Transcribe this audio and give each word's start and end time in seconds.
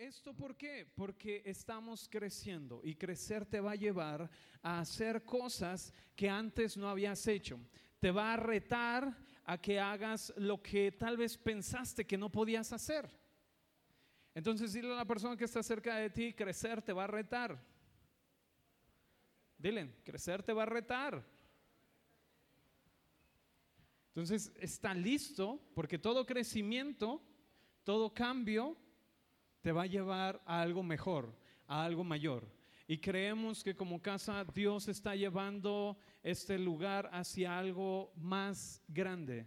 ¿Esto 0.00 0.32
por 0.32 0.56
qué? 0.56 0.86
Porque 0.96 1.42
estamos 1.44 2.08
creciendo 2.08 2.80
y 2.82 2.94
crecer 2.94 3.44
te 3.44 3.60
va 3.60 3.72
a 3.72 3.76
llevar 3.76 4.30
a 4.62 4.80
hacer 4.80 5.24
cosas 5.24 5.92
que 6.16 6.26
antes 6.26 6.78
no 6.78 6.88
habías 6.88 7.26
hecho. 7.26 7.60
Te 7.98 8.10
va 8.10 8.32
a 8.32 8.36
retar 8.38 9.14
a 9.44 9.60
que 9.60 9.78
hagas 9.78 10.32
lo 10.38 10.62
que 10.62 10.90
tal 10.92 11.18
vez 11.18 11.36
pensaste 11.36 12.06
que 12.06 12.16
no 12.16 12.32
podías 12.32 12.72
hacer. 12.72 13.10
Entonces 14.34 14.72
dile 14.72 14.90
a 14.90 14.96
la 14.96 15.04
persona 15.04 15.36
que 15.36 15.44
está 15.44 15.62
cerca 15.62 15.94
de 15.96 16.08
ti, 16.08 16.32
crecer 16.32 16.80
te 16.80 16.94
va 16.94 17.04
a 17.04 17.08
retar. 17.08 17.62
Dile, 19.58 19.96
crecer 20.02 20.42
te 20.42 20.54
va 20.54 20.62
a 20.62 20.66
retar. 20.66 21.22
Entonces 24.08 24.50
está 24.56 24.94
listo 24.94 25.60
porque 25.74 25.98
todo 25.98 26.24
crecimiento, 26.24 27.22
todo 27.84 28.14
cambio 28.14 28.78
te 29.60 29.72
va 29.72 29.82
a 29.82 29.86
llevar 29.86 30.42
a 30.46 30.60
algo 30.60 30.82
mejor, 30.82 31.36
a 31.66 31.84
algo 31.84 32.04
mayor. 32.04 32.46
Y 32.86 32.98
creemos 32.98 33.62
que 33.62 33.76
como 33.76 34.02
casa 34.02 34.44
Dios 34.44 34.88
está 34.88 35.14
llevando 35.14 35.96
este 36.22 36.58
lugar 36.58 37.08
hacia 37.12 37.56
algo 37.58 38.12
más 38.16 38.82
grande, 38.88 39.46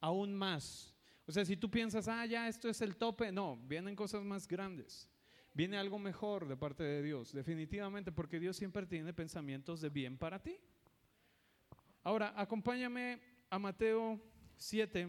aún 0.00 0.34
más. 0.34 0.94
O 1.26 1.32
sea, 1.32 1.44
si 1.44 1.56
tú 1.56 1.70
piensas, 1.70 2.08
ah, 2.08 2.24
ya 2.26 2.48
esto 2.48 2.68
es 2.68 2.80
el 2.80 2.96
tope, 2.96 3.30
no, 3.30 3.56
vienen 3.56 3.94
cosas 3.94 4.22
más 4.22 4.48
grandes. 4.48 5.08
Viene 5.52 5.76
algo 5.76 5.98
mejor 5.98 6.48
de 6.48 6.56
parte 6.56 6.82
de 6.82 7.02
Dios, 7.02 7.32
definitivamente, 7.32 8.12
porque 8.12 8.40
Dios 8.40 8.56
siempre 8.56 8.86
tiene 8.86 9.12
pensamientos 9.12 9.80
de 9.80 9.90
bien 9.90 10.16
para 10.16 10.42
ti. 10.42 10.58
Ahora, 12.02 12.32
acompáñame 12.34 13.20
a 13.50 13.58
Mateo 13.58 14.18
7. 14.56 15.08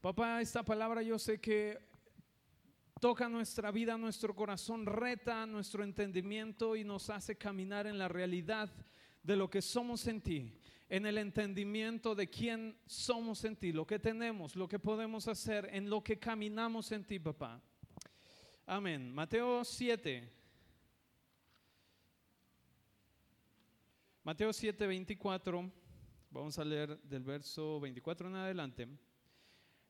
Papá, 0.00 0.40
esta 0.40 0.64
palabra 0.64 1.02
yo 1.02 1.18
sé 1.18 1.40
que 1.40 1.78
toca 3.02 3.28
nuestra 3.28 3.72
vida, 3.72 3.98
nuestro 3.98 4.32
corazón, 4.32 4.86
reta 4.86 5.44
nuestro 5.44 5.82
entendimiento 5.82 6.76
y 6.76 6.84
nos 6.84 7.10
hace 7.10 7.34
caminar 7.34 7.88
en 7.88 7.98
la 7.98 8.06
realidad 8.06 8.70
de 9.24 9.34
lo 9.34 9.50
que 9.50 9.60
somos 9.60 10.06
en 10.06 10.20
ti, 10.20 10.56
en 10.88 11.06
el 11.06 11.18
entendimiento 11.18 12.14
de 12.14 12.30
quién 12.30 12.78
somos 12.86 13.42
en 13.42 13.56
ti, 13.56 13.72
lo 13.72 13.84
que 13.84 13.98
tenemos, 13.98 14.54
lo 14.54 14.68
que 14.68 14.78
podemos 14.78 15.26
hacer, 15.26 15.68
en 15.72 15.90
lo 15.90 16.00
que 16.00 16.20
caminamos 16.20 16.92
en 16.92 17.04
ti, 17.04 17.18
papá. 17.18 17.60
Amén. 18.66 19.12
Mateo 19.12 19.64
7. 19.64 20.32
Mateo 24.22 24.52
7, 24.52 24.86
24. 24.86 25.72
Vamos 26.30 26.56
a 26.56 26.64
leer 26.64 27.02
del 27.02 27.24
verso 27.24 27.80
24 27.80 28.28
en 28.28 28.36
adelante. 28.36 28.88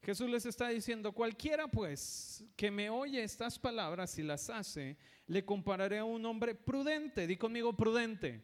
Jesús 0.03 0.29
les 0.29 0.45
está 0.47 0.69
diciendo, 0.69 1.13
cualquiera 1.13 1.69
pues 1.69 2.45
que 2.57 2.73
me 2.73 2.91
oye 2.91 3.23
estas 3.23 3.57
palabras 3.57 4.19
y 4.19 4.25
las 4.25 4.51
hace, 4.51 4.97
le 5.29 5.45
compararé 5.45 5.99
a 5.99 6.05
un 6.05 6.27
hombre 6.27 6.57
prudente, 6.57 7.25
di 7.29 7.37
conmigo 7.37 7.73
prudente, 7.73 8.43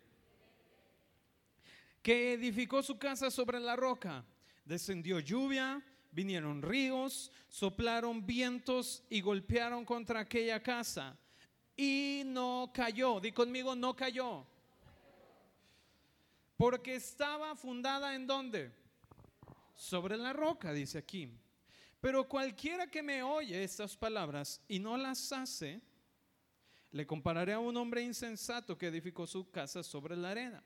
que 2.00 2.33
edificó 2.34 2.81
su 2.81 2.97
casa 2.97 3.28
sobre 3.31 3.59
la 3.59 3.75
roca. 3.75 4.25
Descendió 4.65 5.19
lluvia, 5.19 5.83
vinieron 6.12 6.62
ríos, 6.62 7.33
soplaron 7.48 8.25
vientos 8.25 9.03
y 9.11 9.20
golpearon 9.20 9.84
contra 9.84 10.20
aquella 10.20 10.62
casa. 10.62 11.19
Y 11.77 12.22
no 12.27 12.70
cayó, 12.72 13.19
di 13.19 13.33
conmigo, 13.33 13.75
no 13.75 13.97
cayó. 13.97 14.47
Porque 16.56 16.95
estaba 16.95 17.56
fundada 17.56 18.15
en 18.15 18.28
dónde? 18.28 18.72
Sobre 19.75 20.17
la 20.17 20.33
roca, 20.33 20.72
dice 20.72 20.98
aquí. 20.98 21.33
Pero 22.01 22.29
cualquiera 22.29 22.87
que 22.87 23.03
me 23.03 23.23
oye 23.23 23.65
estas 23.65 23.97
palabras 23.97 24.61
y 24.69 24.79
no 24.79 24.97
las 24.97 25.33
hace, 25.33 25.81
le 26.93 27.07
compararé 27.07 27.53
a 27.53 27.59
un 27.59 27.77
hombre 27.77 28.03
insensato 28.03 28.79
que 28.79 28.87
edificó 28.87 29.27
su 29.27 29.51
casa 29.51 29.83
sobre 29.83 30.17
la 30.17 30.31
arena. 30.31 30.63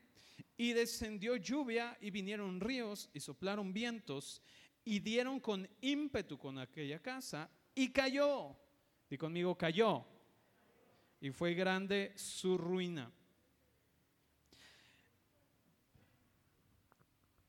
Y 0.55 0.73
descendió 0.73 1.35
lluvia 1.35 1.97
y 1.99 2.11
vinieron 2.11 2.59
ríos 2.59 3.09
y 3.13 3.19
soplaron 3.19 3.73
vientos 3.73 4.41
y 4.85 4.99
dieron 4.99 5.39
con 5.39 5.67
ímpetu 5.81 6.37
con 6.37 6.59
aquella 6.59 7.01
casa 7.01 7.49
y 7.73 7.89
cayó. 7.89 8.55
Y 9.09 9.17
conmigo 9.17 9.57
cayó. 9.57 10.05
Y 11.19 11.31
fue 11.31 11.53
grande 11.55 12.13
su 12.15 12.57
ruina. 12.57 13.11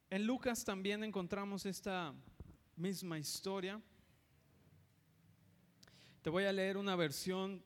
En 0.08 0.26
Lucas 0.26 0.64
también 0.64 1.02
encontramos 1.02 1.66
esta 1.66 2.14
misma 2.76 3.18
historia. 3.18 3.80
Te 6.22 6.30
voy 6.30 6.44
a 6.44 6.52
leer 6.52 6.76
una 6.76 6.96
versión 6.96 7.62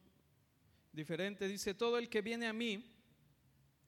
diferente. 0.92 1.46
Dice, 1.48 1.74
todo 1.74 1.98
el 1.98 2.08
que 2.08 2.22
viene 2.22 2.46
a 2.46 2.52
mí 2.52 2.84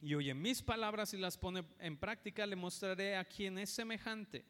y 0.02 0.14
oye 0.14 0.32
mis 0.32 0.62
palabras 0.62 1.12
y 1.12 1.18
las 1.18 1.36
pone 1.36 1.64
en 1.78 1.96
práctica, 1.96 2.46
le 2.46 2.56
mostraré 2.56 3.16
a 3.16 3.24
quien 3.24 3.58
es 3.58 3.70
semejante. 3.70 4.44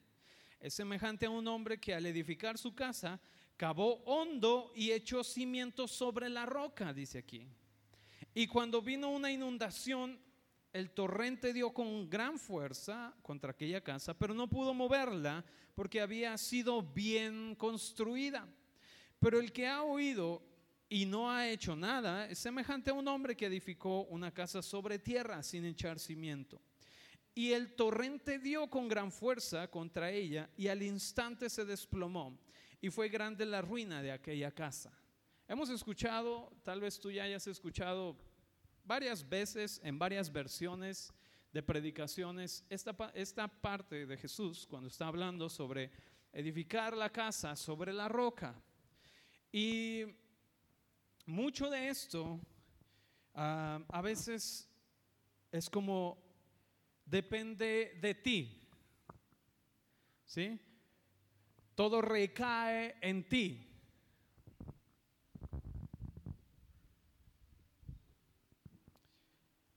Es 0.61 0.75
semejante 0.75 1.27
a 1.27 1.31
un 1.31 1.49
hombre 1.49 1.81
que 1.81 1.95
al 1.95 2.07
edificar 2.07 2.59
su 2.59 2.75
casa 2.75 3.21
cavó 3.57 4.03
hondo 4.05 4.73
y 4.75 4.93
echó 4.93 5.25
cimientos 5.25 5.91
sobre 5.91 6.29
la 6.29 6.47
roca, 6.47 6.93
dice 6.93 7.19
aquí. 7.19 7.47
Y 8.35 8.47
cuando 8.47 8.81
vino 8.81 9.11
una 9.11 9.33
inundación, 9.33 10.19
el 10.73 10.91
torrente 10.91 11.53
dio 11.53 11.73
con 11.73 12.09
gran 12.09 12.39
fuerza 12.39 13.15
contra 13.23 13.51
aquella 13.51 13.81
casa, 13.81 14.15
pero 14.15 14.35
no 14.35 14.49
pudo 14.49 14.73
moverla 14.73 15.45
porque 15.75 16.01
había 16.01 16.37
sido 16.39 16.83
bien 16.83 17.55
construida. 17.57 18.49
Pero 19.19 19.41
el 19.41 19.53
que 19.53 19.67
ha 19.67 19.83
oído 19.83 20.43
y 20.89 21.07
no 21.07 21.31
ha 21.31 21.49
hecho 21.49 21.77
nada 21.77 22.29
es 22.29 22.39
semejante 22.39 22.91
a 22.91 22.95
un 22.95 23.07
hombre 23.09 23.37
que 23.37 23.47
edificó 23.47 24.03
una 24.05 24.33
casa 24.33 24.63
sobre 24.63 24.99
tierra 24.99 25.43
sin 25.43 25.65
echar 25.65 25.99
cimiento. 25.99 26.61
Y 27.35 27.53
el 27.53 27.75
torrente 27.75 28.39
dio 28.39 28.69
con 28.69 28.89
gran 28.89 29.13
fuerza 29.13 29.69
contra 29.69 30.11
ella 30.11 30.51
y 30.57 30.69
al 30.69 30.83
instante 30.83 31.49
se 31.49 31.65
desplomó 31.65 32.39
y 32.81 32.91
fue 32.91 33.09
grande 33.09 33.45
la 33.47 33.63
ruina 33.63 34.03
de 34.03 34.11
aquella 34.13 34.51
casa. 34.51 34.93
Hemos 35.47 35.69
escuchado, 35.71 36.53
tal 36.63 36.81
vez 36.81 36.99
tú 36.99 37.11
ya 37.11 37.25
hayas 37.25 37.47
escuchado 37.47 38.17
varias 38.91 39.29
veces 39.29 39.81
en 39.85 40.01
varias 40.01 40.33
versiones 40.33 41.15
de 41.53 41.63
predicaciones 41.63 42.65
esta, 42.69 42.93
esta 43.15 43.47
parte 43.47 44.05
de 44.05 44.17
Jesús 44.17 44.67
cuando 44.69 44.89
está 44.89 45.07
hablando 45.07 45.49
sobre 45.49 45.93
edificar 46.33 46.97
la 46.97 47.09
casa 47.09 47.55
sobre 47.55 47.93
la 47.93 48.09
roca. 48.09 48.53
Y 49.53 50.07
mucho 51.25 51.71
de 51.71 51.89
esto 51.89 52.41
ah, 53.33 53.81
a 53.91 54.01
veces 54.03 54.69
es 55.53 55.71
como 55.71 56.19
depende 57.05 57.97
de 58.01 58.15
ti. 58.17 58.61
¿Sí? 60.25 60.59
Todo 61.77 62.03
recae 62.03 62.97
en 63.01 63.29
ti. 63.29 63.70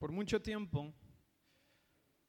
Por 0.04 0.12
mucho 0.12 0.42
tiempo 0.42 0.94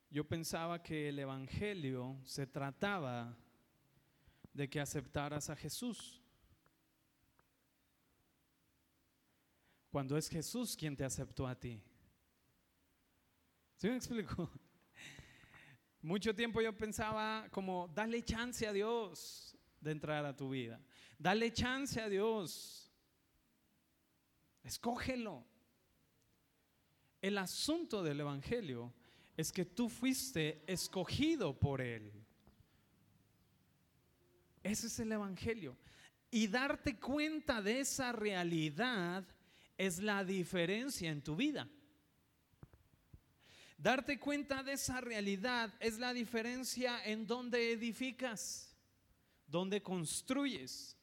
yo 0.08 0.22
pensaba 0.22 0.80
que 0.80 1.08
el 1.08 1.18
Evangelio 1.18 2.20
se 2.22 2.46
trataba 2.46 3.36
de 4.52 4.70
que 4.70 4.78
aceptaras 4.78 5.50
a 5.50 5.56
Jesús. 5.56 6.22
Cuando 9.90 10.16
es 10.16 10.28
Jesús 10.28 10.76
quien 10.76 10.96
te 10.96 11.04
aceptó 11.04 11.48
a 11.48 11.58
ti. 11.58 11.82
¿Sí 13.74 13.88
me 13.88 13.96
explico? 13.96 14.48
Mucho 16.00 16.32
tiempo 16.32 16.60
yo 16.60 16.78
pensaba 16.78 17.48
como, 17.50 17.88
dale 17.88 18.22
chance 18.22 18.64
a 18.68 18.72
Dios 18.72 19.58
de 19.80 19.91
entrar 19.91 20.24
a 20.24 20.36
tu 20.36 20.50
vida. 20.50 20.80
Dale 21.18 21.52
chance 21.52 22.00
a 22.00 22.08
Dios. 22.08 22.88
Escógelo. 24.62 25.53
El 27.24 27.38
asunto 27.38 28.03
del 28.03 28.21
Evangelio 28.21 28.92
es 29.34 29.50
que 29.50 29.65
tú 29.65 29.88
fuiste 29.88 30.62
escogido 30.66 31.59
por 31.59 31.80
Él. 31.80 32.12
Ese 34.62 34.88
es 34.88 34.98
el 34.98 35.10
Evangelio. 35.10 35.74
Y 36.30 36.48
darte 36.48 36.98
cuenta 37.00 37.62
de 37.62 37.80
esa 37.80 38.12
realidad 38.12 39.24
es 39.78 40.00
la 40.00 40.22
diferencia 40.22 41.10
en 41.10 41.22
tu 41.22 41.34
vida. 41.34 41.66
Darte 43.78 44.20
cuenta 44.20 44.62
de 44.62 44.74
esa 44.74 45.00
realidad 45.00 45.72
es 45.80 45.98
la 45.98 46.12
diferencia 46.12 47.03
en 47.06 47.27
donde 47.27 47.72
edificas, 47.72 48.77
donde 49.47 49.82
construyes. 49.82 50.94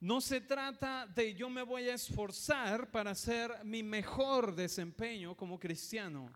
No 0.00 0.20
se 0.20 0.42
trata 0.42 1.06
de 1.06 1.34
yo 1.34 1.48
me 1.48 1.62
voy 1.62 1.88
a 1.88 1.94
esforzar 1.94 2.90
para 2.90 3.12
hacer 3.12 3.50
mi 3.64 3.82
mejor 3.82 4.54
desempeño 4.54 5.34
como 5.34 5.58
cristiano. 5.58 6.30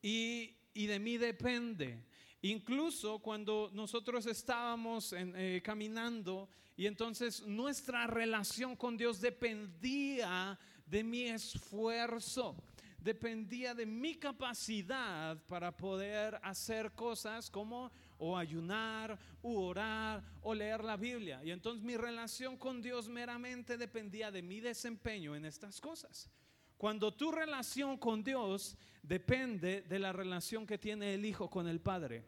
Y, 0.00 0.56
de 0.74 0.98
mí 0.98 1.18
depende. 1.18 2.02
Incluso 2.40 3.18
cuando 3.18 3.70
nosotros 3.74 4.24
estábamos 4.26 5.14
eh, 5.16 5.60
caminando 5.62 6.48
y 6.76 6.86
entonces 6.86 7.42
nuestra 7.46 8.06
relación 8.06 8.74
con 8.74 8.96
Dios 8.96 9.20
dependía 9.20 10.58
de 10.86 11.04
mi 11.04 11.24
esfuerzo, 11.24 12.56
dependía 13.04 13.74
de 13.74 13.84
mi 13.84 14.14
capacidad 14.14 15.36
para 15.46 15.76
poder 15.76 16.40
hacer 16.42 16.92
cosas 16.92 17.50
como 17.50 17.92
o 18.16 18.34
ayunar, 18.34 19.18
u 19.42 19.60
orar, 19.60 20.24
o 20.40 20.54
leer 20.54 20.82
la 20.82 20.96
Biblia. 20.96 21.44
Y 21.44 21.50
entonces 21.50 21.84
mi 21.84 21.98
relación 21.98 22.56
con 22.56 22.80
Dios 22.80 23.06
meramente 23.06 23.76
dependía 23.76 24.30
de 24.30 24.40
mi 24.40 24.58
desempeño 24.58 25.36
en 25.36 25.44
estas 25.44 25.82
cosas. 25.82 26.30
Cuando 26.78 27.12
tu 27.12 27.30
relación 27.30 27.98
con 27.98 28.24
Dios 28.24 28.74
depende 29.02 29.82
de 29.82 29.98
la 29.98 30.12
relación 30.14 30.66
que 30.66 30.78
tiene 30.78 31.12
el 31.12 31.26
Hijo 31.26 31.50
con 31.50 31.68
el 31.68 31.80
Padre. 31.82 32.24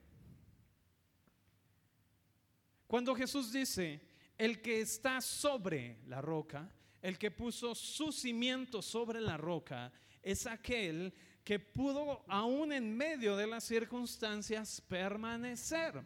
Cuando 2.87 3.15
Jesús 3.15 3.51
dice, 3.51 4.03
el 4.37 4.61
que 4.61 4.83
está 4.83 5.23
sobre 5.23 6.01
la 6.07 6.21
roca, 6.21 6.71
el 7.01 7.17
que 7.17 7.31
puso 7.31 7.75
su 7.75 8.13
cimiento 8.13 8.83
sobre 8.83 9.23
la 9.23 9.39
roca, 9.39 9.91
es 10.31 10.47
aquel 10.47 11.15
que 11.45 11.59
pudo 11.59 12.25
aún 12.29 12.73
en 12.73 12.97
medio 12.97 13.37
de 13.37 13.47
las 13.47 13.65
circunstancias 13.65 14.81
permanecer. 14.81 16.03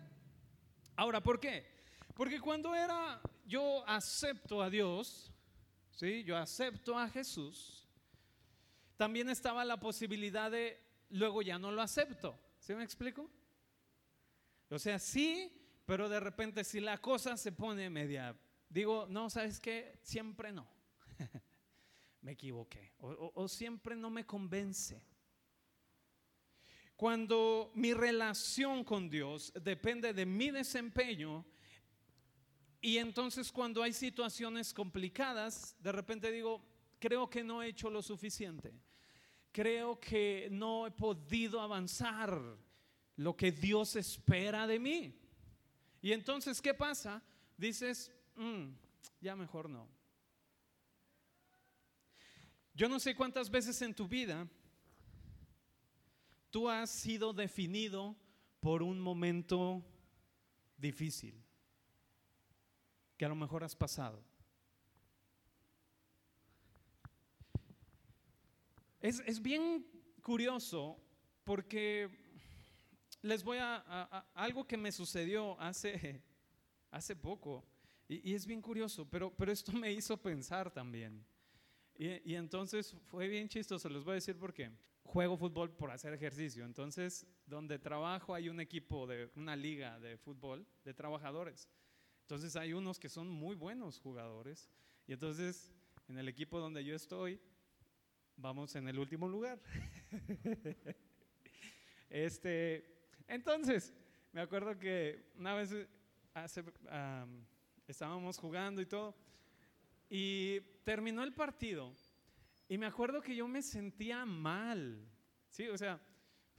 Ahora, 0.97 1.23
¿por 1.23 1.41
qué? 1.41 1.67
Porque 2.15 2.41
cuando 2.41 2.75
era 2.75 3.21
yo 3.47 3.83
acepto 3.89 4.63
a 4.63 4.69
Dios, 4.69 5.33
¿sí? 5.93 6.23
Yo 6.25 6.37
acepto 6.37 6.99
a 6.99 7.09
Jesús, 7.09 7.89
también 8.97 9.31
estaba 9.31 9.65
la 9.65 9.81
posibilidad 9.81 10.51
de 10.51 10.79
luego 11.09 11.41
ya 11.41 11.59
no 11.59 11.73
lo 11.73 11.81
acepto. 11.81 12.39
¿Sí 12.59 12.75
me 12.75 12.85
explico? 12.85 13.31
O 14.69 14.79
sea, 14.79 14.99
sí 14.99 15.57
pero 15.91 16.09
de 16.09 16.21
repente 16.21 16.63
si 16.63 16.79
la 16.79 16.99
cosa 16.99 17.37
se 17.37 17.51
pone 17.51 17.91
media, 17.91 18.37
digo, 18.69 19.09
no, 19.11 19.29
¿sabes 19.29 19.59
qué? 19.59 19.99
Siempre 20.03 20.53
no. 20.53 20.65
Me 22.23 22.33
equivoqué. 22.33 22.93
O, 22.99 23.49
siempre 23.49 23.97
no 23.97 24.11
me 24.11 24.25
convence. 24.25 25.03
Cuando 26.97 27.73
mi 27.75 27.95
relación 27.95 28.85
con 28.85 29.09
Dios 29.09 29.53
depende 29.63 30.13
de 30.13 30.27
mi 30.27 30.51
desempeño, 30.51 31.45
y 32.83 32.99
entonces 32.99 33.51
cuando 33.51 33.83
hay 33.83 33.93
situaciones 33.93 34.75
complicadas, 34.75 35.75
de 35.83 35.93
repente 35.93 36.31
digo, 36.31 36.63
creo 36.99 37.29
que 37.29 37.43
no 37.43 37.63
he 37.63 37.69
hecho 37.69 37.91
lo 37.91 38.03
suficiente. 38.03 38.73
Creo 39.53 39.99
que 39.99 40.49
no 40.51 40.87
he 40.87 40.91
podido 40.91 41.61
avanzar 41.61 42.39
lo 43.17 43.37
que 43.37 43.51
Dios 43.51 43.97
espera 43.97 44.67
de 44.67 44.79
mí. 44.79 45.15
Y 46.01 46.13
entonces, 46.13 46.61
¿qué 46.63 46.73
pasa? 46.73 47.23
Dices, 47.57 48.13
mm, 48.37 48.69
ya 49.21 49.37
mejor 49.37 49.69
no. 49.69 50.00
Yo 52.75 52.89
no 52.89 52.99
sé 52.99 53.15
cuántas 53.15 53.51
veces 53.51 53.81
en 53.83 53.95
tu 53.95 54.09
vida 54.09 54.49
tú 56.51 56.69
has 56.69 56.91
sido 56.91 57.33
definido 57.33 58.17
por 58.61 58.83
un 58.83 59.01
momento 59.01 59.83
difícil 60.77 61.43
que 63.17 63.25
a 63.25 63.29
lo 63.29 63.35
mejor 63.35 63.63
has 63.63 63.77
pasado. 63.77 64.25
Es, 69.01 69.23
es 69.27 69.41
bien 69.41 69.87
curioso 70.23 70.99
porque 71.45 72.11
les 73.23 73.43
voy 73.43 73.59
a, 73.61 74.27
algo 74.35 74.67
que 74.67 74.77
me 74.77 74.93
sucedió 74.93 75.59
hace, 75.61 76.23
hace 76.91 77.17
poco, 77.17 77.65
y, 78.09 78.35
es 78.35 78.47
bien 78.47 78.61
curioso, 78.61 79.09
pero, 79.09 79.35
pero 79.37 79.53
esto 79.53 79.73
me 79.73 79.93
hizo 79.93 80.17
pensar 80.17 80.71
también. 80.71 81.25
Y, 82.01 82.33
y, 82.33 82.35
entonces 82.35 82.97
fue 83.11 83.29
bien 83.29 83.47
chistoso, 83.47 83.87
les 83.91 84.03
voy 84.03 84.13
a 84.13 84.15
decir 84.15 84.35
por 84.39 84.55
qué. 84.55 84.71
Juego 85.03 85.37
fútbol 85.37 85.71
por 85.71 85.91
hacer 85.91 86.15
ejercicio, 86.15 86.65
entonces 86.65 87.27
donde 87.45 87.79
trabajo 87.79 88.35
hay 88.35 88.49
un 88.49 88.59
equipo 88.59 89.07
de 89.07 89.31
una 89.37 89.55
liga 89.55 90.01
de 90.01 90.17
fútbol 90.17 90.67
de 90.83 90.95
trabajadores. 90.95 91.69
Entonces 92.23 92.57
hay 92.57 92.73
unos 92.73 92.99
que 92.99 93.11
son 93.11 93.29
muy 93.29 93.55
buenos 93.55 94.01
jugadores 94.01 94.71
y 95.07 95.13
entonces 95.13 95.75
en 96.09 96.17
el 96.17 96.27
equipo 96.27 96.59
donde 96.59 96.83
yo 96.83 96.95
estoy 96.97 97.39
vamos 98.35 98.75
en 98.77 98.89
el 98.89 98.99
último 98.99 99.29
lugar. 99.29 99.61
este, 102.09 103.11
entonces, 103.29 103.93
me 104.33 104.41
acuerdo 104.41 104.79
que 104.79 105.33
una 105.37 105.55
vez 105.55 105.75
estábamos 107.87 108.39
jugando 108.39 108.81
y 108.81 108.87
todo, 108.87 109.15
y 110.09 110.61
terminó 110.91 111.23
el 111.23 111.33
partido, 111.33 111.95
y 112.69 112.77
me 112.77 112.87
acuerdo 112.87 113.23
que 113.23 113.37
yo 113.37 113.47
me 113.47 113.63
sentía 113.63 114.27
mal, 114.27 115.09
¿sí? 115.49 115.69
O 115.69 115.79
sea, 115.79 116.01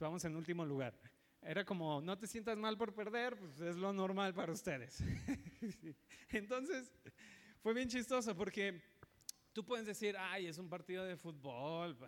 vamos 0.00 0.24
en 0.24 0.34
último 0.34 0.64
lugar. 0.64 0.98
Era 1.42 1.66
como, 1.66 2.00
no 2.00 2.16
te 2.16 2.26
sientas 2.26 2.56
mal 2.56 2.78
por 2.78 2.94
perder, 2.94 3.36
pues 3.38 3.60
es 3.60 3.76
lo 3.76 3.92
normal 3.92 4.32
para 4.32 4.50
ustedes. 4.50 5.02
Entonces, 6.30 6.90
fue 7.60 7.74
bien 7.74 7.90
chistoso 7.90 8.34
porque 8.34 8.80
tú 9.52 9.66
puedes 9.66 9.84
decir, 9.84 10.16
ay, 10.18 10.46
es 10.46 10.56
un 10.56 10.70
partido 10.70 11.04
de 11.04 11.18
fútbol. 11.18 11.98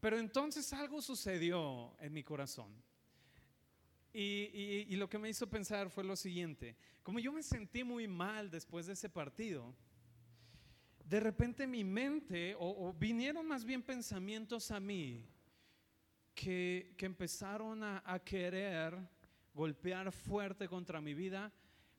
Pero 0.00 0.18
entonces 0.18 0.70
algo 0.74 1.00
sucedió 1.00 1.96
en 1.98 2.12
mi 2.12 2.22
corazón. 2.22 2.70
Y, 4.12 4.94
lo 4.96 5.08
que 5.08 5.18
me 5.18 5.30
hizo 5.30 5.48
pensar 5.48 5.88
fue 5.88 6.04
lo 6.04 6.14
siguiente, 6.14 6.76
como 7.02 7.20
yo 7.20 7.32
me 7.32 7.42
sentí 7.42 7.84
muy 7.84 8.06
mal 8.06 8.50
después 8.50 8.84
de 8.86 8.92
ese 8.92 9.08
partido, 9.08 9.74
de 11.08 11.20
repente 11.20 11.66
mi 11.66 11.84
mente, 11.84 12.54
o, 12.58 12.92
vinieron 12.92 13.46
más 13.46 13.64
bien 13.64 13.82
pensamientos 13.82 14.70
a 14.70 14.78
mí, 14.78 15.24
que, 16.34 16.94
empezaron 16.98 17.82
a, 17.82 18.02
a 18.04 18.18
querer 18.18 18.96
golpear 19.54 20.12
fuerte 20.12 20.68
contra 20.68 21.00
mi 21.00 21.14
vida, 21.14 21.52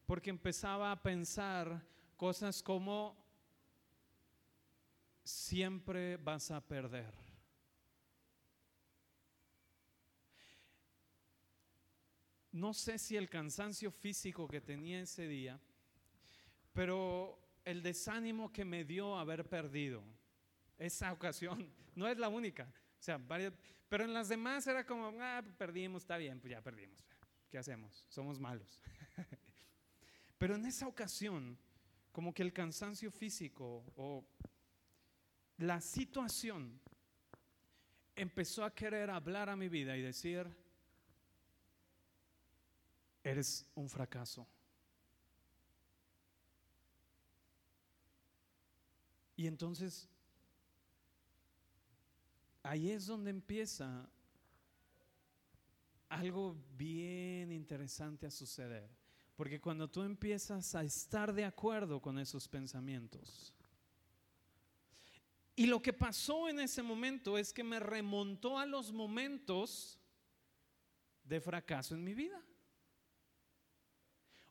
porque 0.05 0.29
empezaba 0.29 0.91
a 0.91 1.01
pensar 1.01 1.81
cosas 2.15 2.61
como, 2.61 3.17
siempre 5.23 6.17
vas 6.17 6.51
a 6.51 6.61
perder 6.61 7.29
no 12.51 12.73
sé 12.73 12.97
si 12.97 13.15
el 13.15 13.29
cansancio 13.29 13.91
físico 13.91 14.47
que 14.47 14.59
tenía 14.59 15.01
ese 15.01 15.27
día, 15.27 15.59
pero 16.73 17.39
el 17.69 17.83
desánimo 17.83 18.51
que 18.51 18.65
me 18.65 18.83
dio 18.83 19.17
haber 19.17 19.47
perdido 19.47 20.03
esa 20.77 21.11
ocasión, 21.13 21.71
no 21.95 22.07
es 22.07 22.17
la 22.17 22.29
única, 22.29 22.71
o 22.99 23.03
sea, 23.03 23.19
pero 23.87 24.03
en 24.03 24.13
las 24.13 24.29
demás 24.29 24.65
era 24.67 24.85
como, 24.85 25.13
ah, 25.21 25.43
perdimos, 25.57 26.03
está 26.03 26.17
bien, 26.17 26.39
pues 26.39 26.51
ya 26.51 26.61
perdimos, 26.61 27.05
¿qué 27.49 27.57
hacemos? 27.57 28.05
Somos 28.09 28.39
malos. 28.39 28.81
pero 30.37 30.55
en 30.55 30.65
esa 30.65 30.87
ocasión, 30.87 31.57
como 32.11 32.33
que 32.33 32.43
el 32.43 32.53
cansancio 32.53 33.11
físico 33.11 33.85
o 33.95 34.25
la 35.57 35.79
situación 35.81 36.79
empezó 38.15 38.63
a 38.63 38.73
querer 38.73 39.09
hablar 39.09 39.49
a 39.49 39.55
mi 39.55 39.69
vida 39.69 39.95
y 39.95 40.01
decir, 40.01 40.47
eres 43.23 43.65
un 43.75 43.89
fracaso. 43.89 44.47
Y 49.39 49.47
entonces, 49.47 50.05
ahí 52.61 52.91
es 52.91 53.05
donde 53.05 53.29
empieza 53.29 54.09
algo 56.09 56.57
bien 56.75 57.49
interesante 57.53 58.27
a 58.27 58.31
suceder. 58.31 58.89
Porque 59.37 59.61
cuando 59.61 59.89
tú 59.89 60.01
empiezas 60.01 60.75
a 60.75 60.83
estar 60.83 61.31
de 61.31 61.45
acuerdo 61.45 62.01
con 62.01 62.19
esos 62.19 62.49
pensamientos, 62.49 63.53
y 65.55 65.67
lo 65.67 65.81
que 65.81 65.93
pasó 65.93 66.49
en 66.49 66.59
ese 66.59 66.83
momento 66.83 67.37
es 67.37 67.53
que 67.53 67.63
me 67.63 67.79
remontó 67.79 68.59
a 68.59 68.65
los 68.65 68.91
momentos 68.91 69.97
de 71.23 71.39
fracaso 71.39 71.95
en 71.95 72.03
mi 72.03 72.13
vida. 72.13 72.43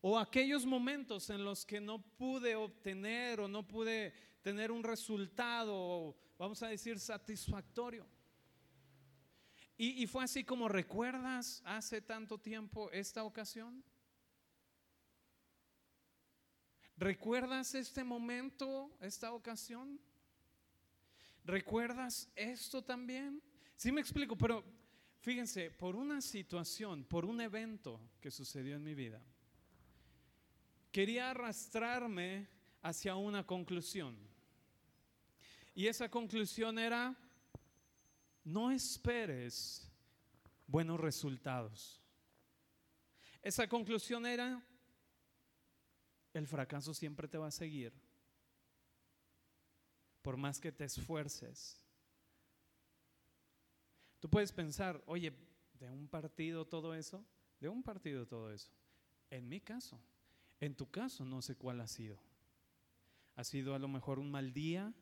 O 0.00 0.18
aquellos 0.18 0.64
momentos 0.64 1.28
en 1.28 1.44
los 1.44 1.66
que 1.66 1.78
no 1.78 2.00
pude 2.00 2.56
obtener 2.56 3.40
o 3.40 3.48
no 3.48 3.66
pude 3.66 4.27
tener 4.42 4.70
un 4.70 4.82
resultado, 4.82 6.16
vamos 6.38 6.62
a 6.62 6.68
decir, 6.68 6.98
satisfactorio. 6.98 8.06
Y, 9.80 10.06
fue 10.08 10.24
así 10.24 10.42
como 10.42 10.68
recuerdas 10.68 11.62
hace 11.64 12.00
tanto 12.00 12.36
tiempo 12.36 12.90
esta 12.90 13.22
ocasión. 13.22 13.84
¿Recuerdas 16.96 17.76
este 17.76 18.02
momento, 18.02 18.90
esta 19.00 19.32
ocasión? 19.32 20.00
¿Recuerdas 21.44 22.28
esto 22.34 22.82
también? 22.82 23.40
Sí 23.76 23.92
me 23.92 24.00
explico, 24.00 24.36
pero 24.36 24.64
Fíjense, 25.20 25.70
por 25.70 25.96
una 25.96 26.20
situación, 26.20 27.04
por 27.04 27.24
un 27.24 27.40
evento 27.40 28.00
que 28.20 28.30
sucedió 28.30 28.76
en 28.76 28.84
mi 28.84 28.94
vida, 28.94 29.20
quería 30.92 31.30
arrastrarme 31.30 32.48
hacia 32.82 33.16
una 33.16 33.44
conclusión. 33.44 34.16
Y 35.78 35.86
esa 35.86 36.08
conclusión 36.08 36.76
era, 36.76 37.14
no 38.42 38.72
esperes 38.72 39.88
buenos 40.66 40.98
resultados. 40.98 42.02
Esa 43.40 43.68
conclusión 43.68 44.26
era, 44.26 44.60
el 46.34 46.48
fracaso 46.48 46.92
siempre 46.92 47.28
te 47.28 47.38
va 47.38 47.46
a 47.46 47.52
seguir, 47.52 47.92
por 50.20 50.36
más 50.36 50.58
que 50.58 50.72
te 50.72 50.82
esfuerces. 50.82 51.80
Tú 54.18 54.28
puedes 54.28 54.50
pensar, 54.50 55.00
oye, 55.06 55.32
de 55.74 55.88
un 55.92 56.08
partido 56.08 56.66
todo 56.66 56.92
eso, 56.92 57.24
de 57.60 57.68
un 57.68 57.84
partido 57.84 58.26
todo 58.26 58.52
eso. 58.52 58.72
En 59.30 59.48
mi 59.48 59.60
caso, 59.60 60.00
en 60.58 60.74
tu 60.74 60.90
caso 60.90 61.24
no 61.24 61.40
sé 61.40 61.54
cuál 61.54 61.80
ha 61.80 61.86
sido. 61.86 62.18
¿Ha 63.36 63.44
sido 63.44 63.76
a 63.76 63.78
lo 63.78 63.86
mejor 63.86 64.18
un 64.18 64.32
mal 64.32 64.52
día 64.52 64.92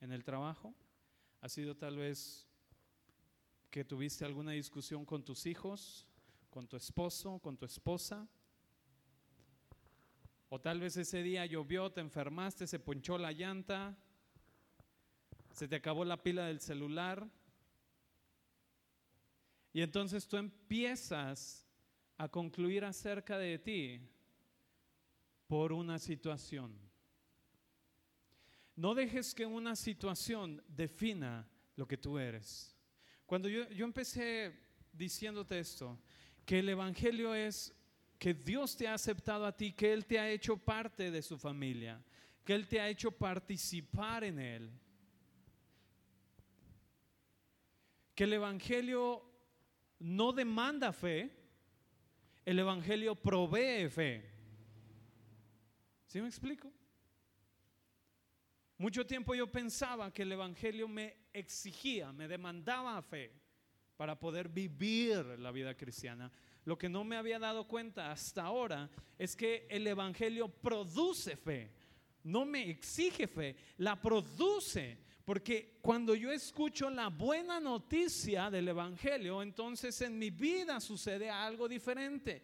en 0.00 0.12
el 0.12 0.24
trabajo? 0.24 0.74
¿Ha 1.40 1.48
sido 1.48 1.76
tal 1.76 1.96
vez 1.96 2.46
que 3.70 3.84
tuviste 3.84 4.24
alguna 4.24 4.52
discusión 4.52 5.04
con 5.04 5.24
tus 5.24 5.46
hijos, 5.46 6.06
con 6.50 6.66
tu 6.66 6.76
esposo, 6.76 7.38
con 7.38 7.56
tu 7.56 7.64
esposa? 7.64 8.28
O 10.48 10.60
tal 10.60 10.80
vez 10.80 10.96
ese 10.96 11.22
día 11.22 11.46
llovió, 11.46 11.92
te 11.92 12.00
enfermaste, 12.00 12.66
se 12.66 12.80
ponchó 12.80 13.16
la 13.18 13.32
llanta, 13.32 13.96
se 15.52 15.68
te 15.68 15.76
acabó 15.76 16.04
la 16.04 16.22
pila 16.22 16.46
del 16.46 16.60
celular 16.60 17.30
y 19.72 19.82
entonces 19.82 20.26
tú 20.26 20.36
empiezas 20.36 21.66
a 22.16 22.28
concluir 22.28 22.84
acerca 22.84 23.38
de 23.38 23.58
ti 23.58 24.00
por 25.46 25.72
una 25.72 25.98
situación. 25.98 26.89
No 28.80 28.94
dejes 28.94 29.34
que 29.34 29.44
una 29.44 29.76
situación 29.76 30.62
defina 30.66 31.46
lo 31.76 31.86
que 31.86 31.98
tú 31.98 32.18
eres. 32.18 32.74
Cuando 33.26 33.46
yo, 33.46 33.68
yo 33.68 33.84
empecé 33.84 34.58
diciéndote 34.90 35.58
esto, 35.58 36.00
que 36.46 36.60
el 36.60 36.70
Evangelio 36.70 37.34
es 37.34 37.74
que 38.18 38.32
Dios 38.32 38.74
te 38.78 38.88
ha 38.88 38.94
aceptado 38.94 39.44
a 39.44 39.54
ti, 39.54 39.72
que 39.72 39.92
Él 39.92 40.06
te 40.06 40.18
ha 40.18 40.30
hecho 40.30 40.56
parte 40.56 41.10
de 41.10 41.20
su 41.20 41.36
familia, 41.36 42.02
que 42.42 42.54
Él 42.54 42.66
te 42.66 42.80
ha 42.80 42.88
hecho 42.88 43.10
participar 43.10 44.24
en 44.24 44.38
Él. 44.38 44.70
Que 48.14 48.24
el 48.24 48.32
Evangelio 48.32 49.22
no 49.98 50.32
demanda 50.32 50.90
fe, 50.94 51.30
el 52.46 52.58
Evangelio 52.58 53.14
provee 53.14 53.90
fe. 53.90 54.24
¿Sí 56.06 56.18
me 56.22 56.28
explico? 56.28 56.72
Mucho 58.80 59.04
tiempo 59.04 59.34
yo 59.34 59.46
pensaba 59.46 60.10
que 60.10 60.22
el 60.22 60.32
Evangelio 60.32 60.88
me 60.88 61.14
exigía, 61.34 62.14
me 62.14 62.26
demandaba 62.26 63.02
fe 63.02 63.30
para 63.94 64.18
poder 64.18 64.48
vivir 64.48 65.22
la 65.38 65.52
vida 65.52 65.76
cristiana. 65.76 66.32
Lo 66.64 66.78
que 66.78 66.88
no 66.88 67.04
me 67.04 67.18
había 67.18 67.38
dado 67.38 67.68
cuenta 67.68 68.10
hasta 68.10 68.42
ahora 68.42 68.88
es 69.18 69.36
que 69.36 69.66
el 69.68 69.86
Evangelio 69.86 70.48
produce 70.48 71.36
fe, 71.36 71.70
no 72.24 72.46
me 72.46 72.70
exige 72.70 73.26
fe, 73.26 73.54
la 73.76 74.00
produce. 74.00 74.96
Porque 75.26 75.76
cuando 75.82 76.14
yo 76.14 76.32
escucho 76.32 76.88
la 76.88 77.08
buena 77.08 77.60
noticia 77.60 78.50
del 78.50 78.68
Evangelio, 78.68 79.42
entonces 79.42 80.00
en 80.00 80.18
mi 80.18 80.30
vida 80.30 80.80
sucede 80.80 81.28
algo 81.28 81.68
diferente. 81.68 82.42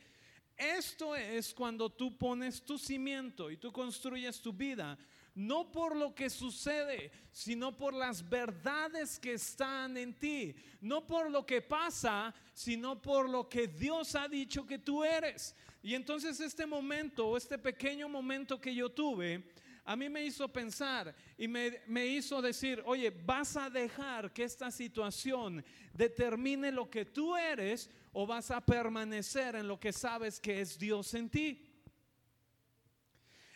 Esto 0.54 1.16
es 1.16 1.54
cuando 1.54 1.88
tú 1.88 2.18
pones 2.18 2.62
tu 2.62 2.76
cimiento 2.76 3.50
y 3.50 3.56
tú 3.56 3.72
construyes 3.72 4.40
tu 4.42 4.52
vida, 4.52 4.98
no 5.36 5.70
por 5.70 5.94
lo 5.94 6.14
que 6.14 6.30
sucede, 6.30 7.12
sino 7.30 7.76
por 7.76 7.92
las 7.92 8.26
verdades 8.28 9.18
que 9.18 9.34
están 9.34 9.96
en 9.98 10.18
ti, 10.18 10.56
no 10.80 11.06
por 11.06 11.30
lo 11.30 11.44
que 11.44 11.60
pasa, 11.60 12.34
sino 12.54 13.00
por 13.00 13.28
lo 13.28 13.48
que 13.48 13.68
Dios 13.68 14.14
ha 14.14 14.26
dicho 14.26 14.66
que 14.66 14.78
tú 14.78 15.04
eres. 15.04 15.54
Y 15.82 15.94
entonces 15.94 16.40
este 16.40 16.66
momento, 16.66 17.36
este 17.36 17.58
pequeño 17.58 18.08
momento 18.08 18.58
que 18.58 18.74
yo 18.74 18.88
tuve, 18.88 19.44
a 19.84 19.94
mí 19.94 20.08
me 20.08 20.24
hizo 20.24 20.48
pensar 20.48 21.14
y 21.38 21.46
me, 21.46 22.06
hizo 22.06 22.42
decir, 22.42 22.82
oye, 22.86 23.10
vas 23.10 23.56
a 23.56 23.70
dejar 23.70 24.32
que 24.32 24.42
esta 24.42 24.70
situación 24.70 25.64
determine 25.92 26.72
lo 26.72 26.90
que 26.90 27.04
tú 27.04 27.36
eres 27.36 27.88
o 28.12 28.26
vas 28.26 28.50
a 28.50 28.60
permanecer 28.60 29.54
en 29.54 29.68
lo 29.68 29.78
que 29.78 29.92
sabes 29.92 30.40
que 30.40 30.60
es 30.60 30.76
Dios 30.76 31.14
en 31.14 31.28
ti. 31.28 31.62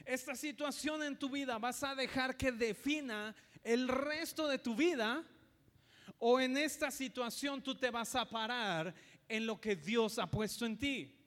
Esta 0.04 0.35
situación 0.35 1.02
en 1.02 1.19
tu 1.19 1.28
vida 1.28 1.59
vas 1.59 1.83
a 1.83 1.95
dejar 1.95 2.37
que 2.37 2.52
defina 2.52 3.35
el 3.62 3.88
resto 3.88 4.49
de 4.49 4.59
tu 4.59 4.75
vida 4.75 5.25
o 6.19 6.40
en 6.40 6.57
esta 6.57 6.90
situación 6.90 7.62
tú 7.62 7.75
te 7.75 7.90
vas 7.90 8.14
a 8.14 8.28
parar 8.28 8.95
en 9.28 9.47
lo 9.47 9.61
que 9.61 9.76
Dios 9.76 10.19
ha 10.19 10.30
puesto 10.30 10.66
en 10.66 10.78
ti. 10.78 11.19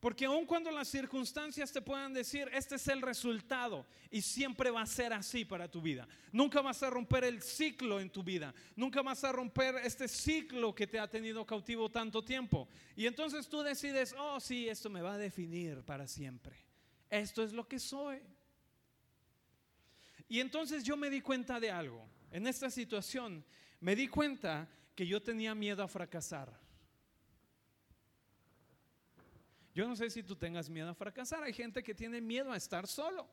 Porque 0.00 0.26
aun 0.26 0.46
cuando 0.46 0.70
las 0.70 0.86
circunstancias 0.86 1.72
te 1.72 1.82
puedan 1.82 2.12
decir, 2.12 2.48
este 2.52 2.76
es 2.76 2.86
el 2.86 3.02
resultado, 3.02 3.84
y 4.10 4.22
siempre 4.22 4.70
va 4.70 4.82
a 4.82 4.86
ser 4.86 5.12
así 5.12 5.44
para 5.44 5.68
tu 5.68 5.82
vida. 5.82 6.06
Nunca 6.30 6.60
vas 6.60 6.82
a 6.84 6.90
romper 6.90 7.24
el 7.24 7.42
ciclo 7.42 7.98
en 7.98 8.10
tu 8.10 8.22
vida. 8.22 8.54
Nunca 8.76 9.02
vas 9.02 9.24
a 9.24 9.32
romper 9.32 9.74
este 9.82 10.06
ciclo 10.06 10.72
que 10.72 10.86
te 10.86 11.00
ha 11.00 11.10
tenido 11.10 11.44
cautivo 11.44 11.90
tanto 11.90 12.22
tiempo. 12.22 12.68
Y 12.94 13.06
entonces 13.06 13.48
tú 13.48 13.62
decides, 13.62 14.14
oh 14.16 14.38
sí, 14.38 14.68
esto 14.68 14.88
me 14.88 15.02
va 15.02 15.14
a 15.14 15.18
definir 15.18 15.82
para 15.82 16.06
siempre. 16.06 16.56
Esto 17.10 17.42
es 17.42 17.52
lo 17.52 17.66
que 17.66 17.80
soy. 17.80 18.20
Y 20.28 20.38
entonces 20.38 20.84
yo 20.84 20.96
me 20.96 21.10
di 21.10 21.20
cuenta 21.20 21.58
de 21.58 21.72
algo. 21.72 22.08
En 22.30 22.46
esta 22.46 22.70
situación 22.70 23.44
me 23.80 23.96
di 23.96 24.06
cuenta 24.06 24.68
que 24.94 25.06
yo 25.06 25.20
tenía 25.20 25.54
miedo 25.56 25.82
a 25.82 25.88
fracasar. 25.88 26.67
Yo 29.78 29.86
no 29.86 29.94
sé 29.94 30.10
si 30.10 30.24
tú 30.24 30.34
tengas 30.34 30.68
miedo 30.68 30.88
a 30.88 30.94
fracasar. 30.94 31.44
Hay 31.44 31.52
gente 31.52 31.84
que 31.84 31.94
tiene 31.94 32.20
miedo 32.20 32.50
a 32.50 32.56
estar 32.56 32.88
solo. 32.88 33.28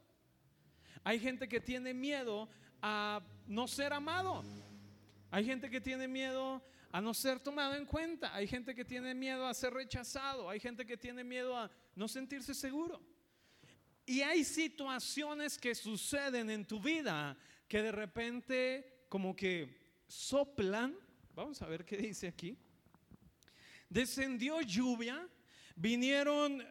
Hay 1.03 1.19
gente 1.19 1.47
que 1.47 1.59
tiene 1.59 1.91
miedo 1.91 2.47
a 2.83 3.19
no 3.47 3.67
ser 3.67 3.91
amado. 3.93 4.43
Hay 5.31 5.43
gente 5.43 5.71
que 5.71 5.81
tiene 5.81 6.07
miedo 6.07 6.63
a 6.91 7.01
no 7.01 7.15
ser 7.15 7.39
tomado 7.39 7.73
en 7.73 7.87
cuenta. 7.87 8.31
Hay 8.35 8.45
gente 8.45 8.75
que 8.75 8.85
tiene 8.85 9.15
miedo 9.15 9.47
a 9.47 9.55
ser 9.55 9.73
rechazado. 9.73 10.47
Hay 10.47 10.59
gente 10.59 10.85
que 10.85 10.97
tiene 10.97 11.23
miedo 11.23 11.57
a 11.57 11.71
no 11.95 12.07
sentirse 12.07 12.53
seguro. 12.53 13.01
Y 14.05 14.21
hay 14.21 14.43
situaciones 14.43 15.57
que 15.57 15.73
suceden 15.73 16.51
en 16.51 16.63
tu 16.63 16.79
vida 16.79 17.35
que 17.67 17.81
de 17.81 17.91
repente 17.91 19.05
como 19.09 19.35
que 19.35 20.03
soplan. 20.05 20.95
Vamos 21.33 21.59
a 21.63 21.65
ver 21.65 21.83
qué 21.83 21.97
dice 21.97 22.27
aquí. 22.27 22.55
Descendió 23.89 24.61
lluvia 24.61 25.27
Vinieron 25.75 26.63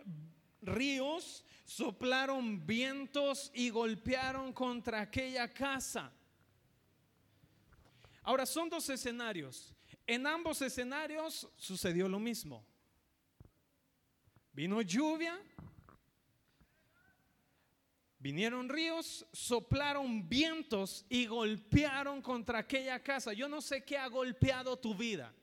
ríos, 0.63 1.45
soplaron 1.65 2.67
vientos 2.67 3.51
y 3.55 3.71
golpearon 3.71 4.53
contra 4.53 5.03
aquella 5.03 5.53
casa. 5.53 6.11
Ahora 8.23 8.47
son 8.47 8.71
dos 8.71 8.89
escenarios. 8.89 9.75
En 10.07 10.27
ambos 10.27 10.61
escenarios 10.63 11.49
sucedió 11.57 12.09
lo 12.09 12.19
mismo. 12.19 12.65
Vino 14.53 14.81
lluvia, 14.83 15.39
vinieron 18.19 18.69
ríos, 18.69 19.27
soplaron 19.33 20.27
vientos 20.29 21.05
y 21.09 21.27
golpearon 21.27 22.23
contra 22.23 22.61
aquella 22.61 23.03
casa. 23.03 23.33
Yo 23.33 23.49
no 23.49 23.61
sé 23.61 23.85
qué 23.85 23.99
ha 23.99 24.07
golpeado 24.09 24.79
tu 24.79 24.95
vida. 24.95 25.35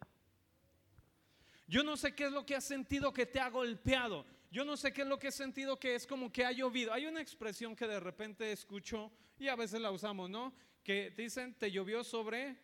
Yo 1.71 1.85
no 1.85 1.95
sé 1.95 2.13
qué 2.13 2.25
es 2.25 2.33
lo 2.33 2.45
que 2.45 2.57
has 2.57 2.65
sentido 2.65 3.13
que 3.13 3.25
te 3.25 3.39
ha 3.39 3.49
golpeado. 3.49 4.25
Yo 4.51 4.65
no 4.65 4.75
sé 4.75 4.91
qué 4.91 5.03
es 5.03 5.07
lo 5.07 5.17
que 5.17 5.29
has 5.29 5.35
sentido 5.35 5.79
que 5.79 5.95
es 5.95 6.05
como 6.05 6.29
que 6.29 6.43
ha 6.43 6.51
llovido. 6.51 6.91
Hay 6.91 7.05
una 7.05 7.21
expresión 7.21 7.77
que 7.77 7.87
de 7.87 8.01
repente 8.01 8.51
escucho 8.51 9.09
y 9.39 9.47
a 9.47 9.55
veces 9.55 9.79
la 9.79 9.89
usamos, 9.89 10.29
¿no? 10.29 10.53
Que 10.83 11.11
dicen, 11.11 11.53
te 11.53 11.71
llovió 11.71 12.03
sobre 12.03 12.57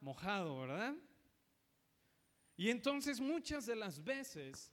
mojado, 0.00 0.60
¿verdad? 0.60 0.94
Y 2.56 2.70
entonces 2.70 3.20
muchas 3.20 3.66
de 3.66 3.76
las 3.76 4.02
veces 4.02 4.72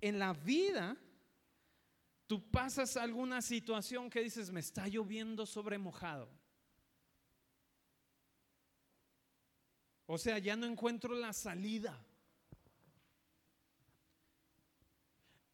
en 0.00 0.18
la 0.18 0.32
vida 0.32 0.96
tú 2.26 2.50
pasas 2.50 2.96
alguna 2.96 3.42
situación 3.42 4.08
que 4.08 4.22
dices, 4.22 4.50
me 4.50 4.60
está 4.60 4.88
lloviendo 4.88 5.44
sobre 5.44 5.76
mojado. 5.76 6.30
O 10.06 10.16
sea, 10.16 10.38
ya 10.38 10.56
no 10.56 10.64
encuentro 10.64 11.14
la 11.14 11.34
salida. 11.34 12.02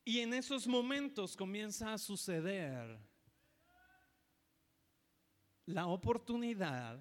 Y 0.04 0.18
en 0.18 0.34
esos 0.34 0.66
momentos 0.66 1.36
comienza 1.36 1.92
a 1.92 1.98
suceder 1.98 2.98
la 5.66 5.86
oportunidad 5.86 7.00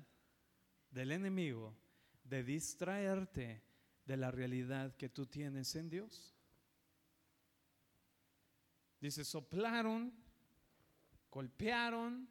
del 0.92 1.12
enemigo 1.12 1.76
de 2.24 2.44
distraerte 2.44 3.64
de 4.06 4.18
la 4.18 4.30
realidad 4.30 4.96
que 4.96 5.10
tú 5.10 5.26
tienes 5.26 5.76
en 5.76 5.90
Dios. 5.90 6.36
Dice, 9.00 9.26
soplaron, 9.26 10.14
golpearon, 11.32 12.30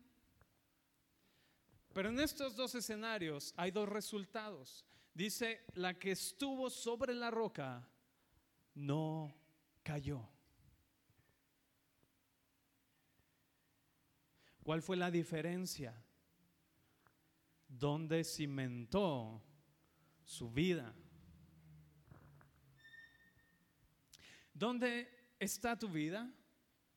pero 1.93 2.11
en 2.11 2.21
estos 2.21 2.55
dos 2.55 2.77
escenarios 2.77 3.53
hay 3.57 3.73
dos 3.73 3.89
resultados. 3.89 4.85
Dice, 5.13 5.65
la 5.75 5.99
que 5.99 6.13
estuvo 6.13 6.71
sobre 6.71 7.13
la 7.13 7.33
roca 7.33 7.89
no 8.75 9.35
cayó. 9.83 10.29
¿Cuál 14.71 14.83
fue 14.83 14.97
la 14.97 15.11
diferencia? 15.11 15.93
¿Dónde 17.67 18.23
cimentó 18.23 19.43
su 20.23 20.49
vida? 20.49 20.95
¿Dónde 24.55 25.35
está 25.41 25.77
tu 25.77 25.89
vida? 25.89 26.33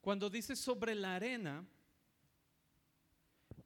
Cuando 0.01 0.29
dice 0.29 0.55
sobre 0.55 0.93
la 0.93 1.15
arena, 1.15 1.67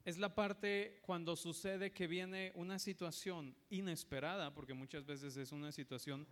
es 0.06 0.16
la 0.16 0.34
parte 0.34 1.02
cuando 1.02 1.36
sucede 1.36 1.92
que 1.92 2.06
viene 2.06 2.52
una 2.54 2.78
situación 2.78 3.54
inesperada, 3.68 4.54
porque 4.54 4.72
muchas 4.72 5.04
veces 5.04 5.36
es 5.36 5.52
una 5.52 5.70
situación 5.70 6.26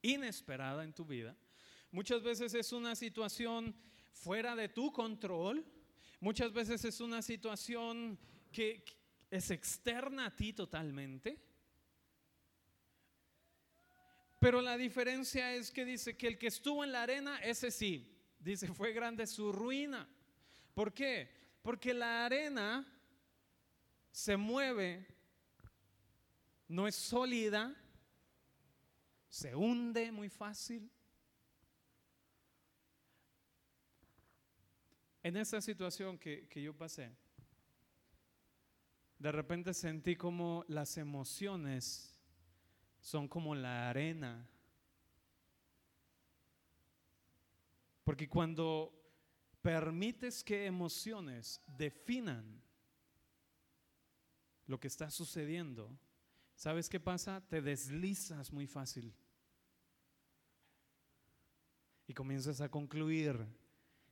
inesperada 0.00 0.82
en 0.82 0.94
tu 0.94 1.04
vida. 1.04 1.36
Muchas 1.90 2.22
veces 2.22 2.54
es 2.54 2.72
una 2.72 2.96
situación 2.96 3.76
fuera 4.14 4.56
de 4.56 4.70
tu 4.70 4.90
control. 4.90 5.62
Muchas 6.20 6.52
veces 6.52 6.84
es 6.84 7.00
una 7.00 7.22
situación 7.22 8.18
que 8.52 8.84
es 9.30 9.50
externa 9.50 10.26
a 10.26 10.36
ti 10.36 10.52
totalmente. 10.52 11.40
Pero 14.38 14.60
la 14.60 14.76
diferencia 14.76 15.54
es 15.54 15.70
que 15.70 15.84
dice 15.84 16.16
que 16.16 16.26
el 16.28 16.38
que 16.38 16.48
estuvo 16.48 16.84
en 16.84 16.92
la 16.92 17.02
arena, 17.02 17.38
ese 17.38 17.70
sí, 17.70 18.10
dice, 18.38 18.68
fue 18.68 18.92
grande 18.92 19.26
su 19.26 19.50
ruina. 19.52 20.08
¿Por 20.74 20.92
qué? 20.92 21.30
Porque 21.62 21.92
la 21.94 22.24
arena 22.24 22.86
se 24.10 24.36
mueve, 24.36 25.06
no 26.68 26.86
es 26.86 26.96
sólida, 26.96 27.74
se 29.28 29.54
hunde 29.54 30.10
muy 30.10 30.28
fácil. 30.28 30.90
En 35.22 35.36
esa 35.36 35.60
situación 35.60 36.18
que, 36.18 36.48
que, 36.48 36.62
yo 36.62 36.74
pasé, 36.74 37.10
de 39.18 39.32
repente 39.32 39.74
sentí 39.74 40.16
como 40.16 40.64
las 40.68 40.96
emociones 40.96 42.18
son 43.00 43.28
como 43.28 43.54
la 43.54 43.90
arena. 43.90 44.48
Porque 48.04 48.28
cuando 48.28 48.92
permites 49.62 50.42
que 50.42 50.66
emociones 50.66 51.62
definan 51.66 52.62
lo 54.66 54.80
que 54.80 54.88
está 54.88 55.10
sucediendo, 55.10 55.98
¿sabes 56.54 56.88
qué 56.88 57.00
pasa? 57.00 57.42
Te 57.46 57.60
deslizas 57.60 58.52
muy 58.52 58.66
fácil. 58.66 59.14
Y 62.06 62.14
comienzas 62.14 62.60
a 62.60 62.70
concluir 62.70 63.46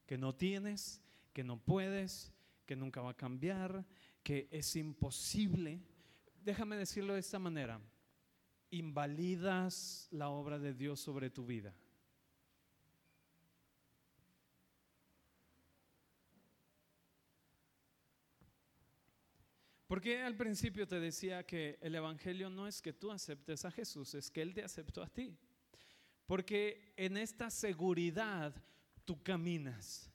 que 0.09 0.17
no 0.17 0.35
tienes, 0.35 1.03
que 1.35 1.45
no 1.45 1.63
puedes, 1.63 2.33
que 2.65 2.75
nunca 2.75 3.03
va 3.03 3.11
a 3.11 3.17
cambiar, 3.17 3.85
que 4.23 4.49
es 4.51 4.75
imposible. 4.75 5.83
Déjame 6.43 6.79
decirlo 6.79 7.13
de 7.13 7.21
esta 7.21 7.39
manera. 7.39 7.79
Invalidas 8.71 10.09
la 10.11 10.31
obra 10.31 10.59
de 10.59 10.73
Dios 10.73 10.99
sobre 10.99 11.29
tu 11.29 11.45
vida. 11.45 11.75
Porque 19.89 20.23
al 20.23 20.37
principio 20.37 20.89
te 20.89 21.01
decía 21.01 21.45
que 21.45 21.79
el 21.83 21.95
Evangelio 21.95 22.49
no 22.49 22.67
es 22.67 22.81
que 22.81 22.95
tú 22.95 23.13
aceptes 23.13 23.67
a 23.67 23.71
Jesús, 23.71 24.15
es 24.15 24.31
que 24.31 24.41
Él 24.41 24.55
te 24.55 24.65
aceptó 24.65 25.03
a 25.03 25.09
ti. 25.09 25.37
Porque 26.25 26.95
en 26.97 27.19
esta 27.19 27.51
seguridad 27.51 28.55
tú 29.09 29.23
caminas. 29.23 30.13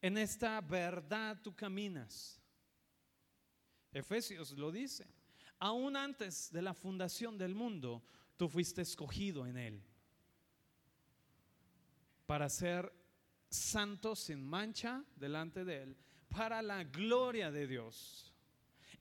En 0.00 0.16
esta 0.16 0.60
verdad 0.60 1.36
tú 1.42 1.52
caminas. 1.52 2.40
Efesios 3.90 4.52
lo 4.52 4.70
dice. 4.70 5.04
Aún 5.58 5.96
antes 5.96 6.52
de 6.52 6.62
la 6.62 6.74
fundación 6.74 7.36
del 7.36 7.56
mundo, 7.56 8.04
tú 8.36 8.48
fuiste 8.48 8.82
escogido 8.82 9.48
en 9.48 9.56
Él. 9.56 9.82
Para 12.24 12.48
ser 12.48 12.92
santo 13.50 14.14
sin 14.14 14.44
mancha 14.44 15.04
delante 15.16 15.64
de 15.64 15.82
Él. 15.82 15.96
Para 16.28 16.62
la 16.62 16.84
gloria 16.84 17.50
de 17.50 17.66
Dios 17.66 18.32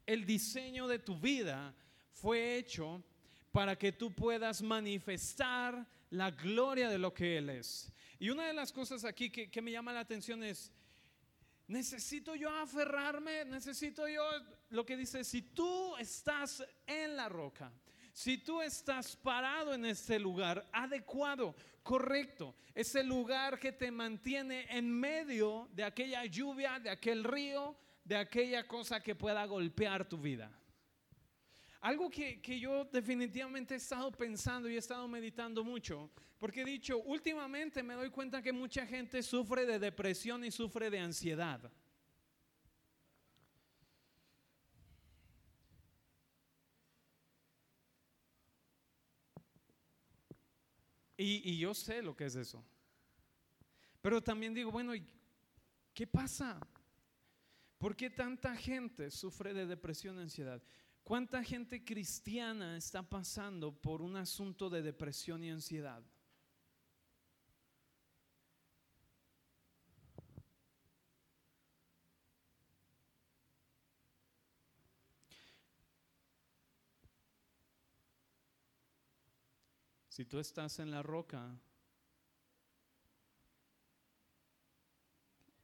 el 0.07 0.25
diseño 0.25 0.87
de 0.87 0.99
tu 0.99 1.19
vida 1.19 1.75
fue 2.13 2.55
hecho 2.55 3.03
para 3.51 3.77
que 3.77 3.91
tú 3.91 4.15
puedas 4.15 4.61
manifestar 4.61 5.85
la 6.09 6.31
gloria 6.31 6.89
de 6.89 6.97
lo 6.97 7.13
que 7.13 7.37
Él 7.37 7.49
es. 7.49 7.91
Y 8.19 8.29
una 8.29 8.47
de 8.47 8.53
las 8.53 8.71
cosas 8.71 9.05
aquí 9.05 9.29
que, 9.29 9.61
me 9.61 9.71
llama 9.71 9.93
la 9.93 9.99
atención 9.99 10.43
es, 10.43 10.71
necesito 11.67 12.35
yo 12.35 12.49
aferrarme, 12.49 13.45
necesito 13.45 14.07
yo, 14.07 14.23
lo 14.69 14.85
que 14.85 14.97
dice, 14.97 15.23
si 15.23 15.41
tú 15.41 15.95
estás 15.97 16.63
en 16.85 17.15
la 17.15 17.29
roca, 17.29 17.71
si 18.11 18.39
tú 18.39 18.61
estás 18.61 19.15
parado 19.15 19.73
en 19.73 19.85
este 19.85 20.17
lugar 20.17 20.67
adecuado, 20.71 21.55
correcto, 21.83 22.55
ese 22.73 23.03
lugar 23.03 23.59
que 23.59 23.71
te 23.71 23.91
mantiene 23.91 24.65
en 24.69 24.91
medio 24.91 25.69
de 25.73 25.83
aquella 25.83 26.25
lluvia, 26.25 26.79
de 26.79 26.89
aquel 26.89 27.23
río, 27.23 27.77
de 28.03 28.17
aquella 28.17 28.67
cosa 28.67 29.01
que 29.01 29.13
pueda 29.13 29.45
golpear 29.45 30.07
tu 30.07 30.17
vida. 30.17 30.51
Algo 31.81 32.09
que, 32.09 32.59
yo 32.59 32.85
definitivamente 32.85 33.75
he 33.75 33.77
estado 33.77 34.11
pensando 34.11 34.67
y 34.67 34.75
he 34.75 34.79
estado 34.79 35.07
meditando 35.07 35.63
mucho, 35.63 36.09
porque 36.39 36.61
he 36.61 36.65
dicho, 36.65 36.97
últimamente 36.99 37.83
me 37.83 37.93
doy 37.93 38.09
cuenta 38.09 38.41
que 38.41 38.51
mucha 38.51 38.85
gente 38.85 39.21
sufre 39.21 39.65
de 39.65 39.77
depresión 39.77 40.43
y 40.43 40.51
sufre 40.51 40.89
de 40.89 40.99
ansiedad. 40.99 41.71
Y, 51.19 51.51
y, 51.51 51.57
yo 51.57 51.73
sé 51.73 52.03
lo 52.03 52.15
que 52.15 52.25
es 52.25 52.35
eso. 52.35 52.63
Pero 54.01 54.21
también 54.21 54.53
digo, 54.53 54.71
bueno, 54.71 54.93
¿qué 55.93 56.05
pasa? 56.05 56.59
¿Por 57.79 57.95
qué 57.95 58.11
tanta 58.11 58.55
gente 58.55 59.09
sufre 59.09 59.51
de 59.53 59.65
depresión 59.65 60.17
y 60.17 60.21
ansiedad? 60.21 60.61
¿Cuánta 61.07 61.41
gente 61.41 61.85
cristiana 61.85 62.75
está 62.75 63.01
pasando 63.01 63.71
por 63.71 64.01
un 64.01 64.17
asunto 64.17 64.69
de 64.69 64.81
depresión 64.81 65.41
y 65.41 65.49
ansiedad? 65.49 66.03
Si 80.09 80.25
tú 80.25 80.39
estás 80.39 80.79
en 80.79 80.91
la 80.91 81.01
roca, 81.01 81.57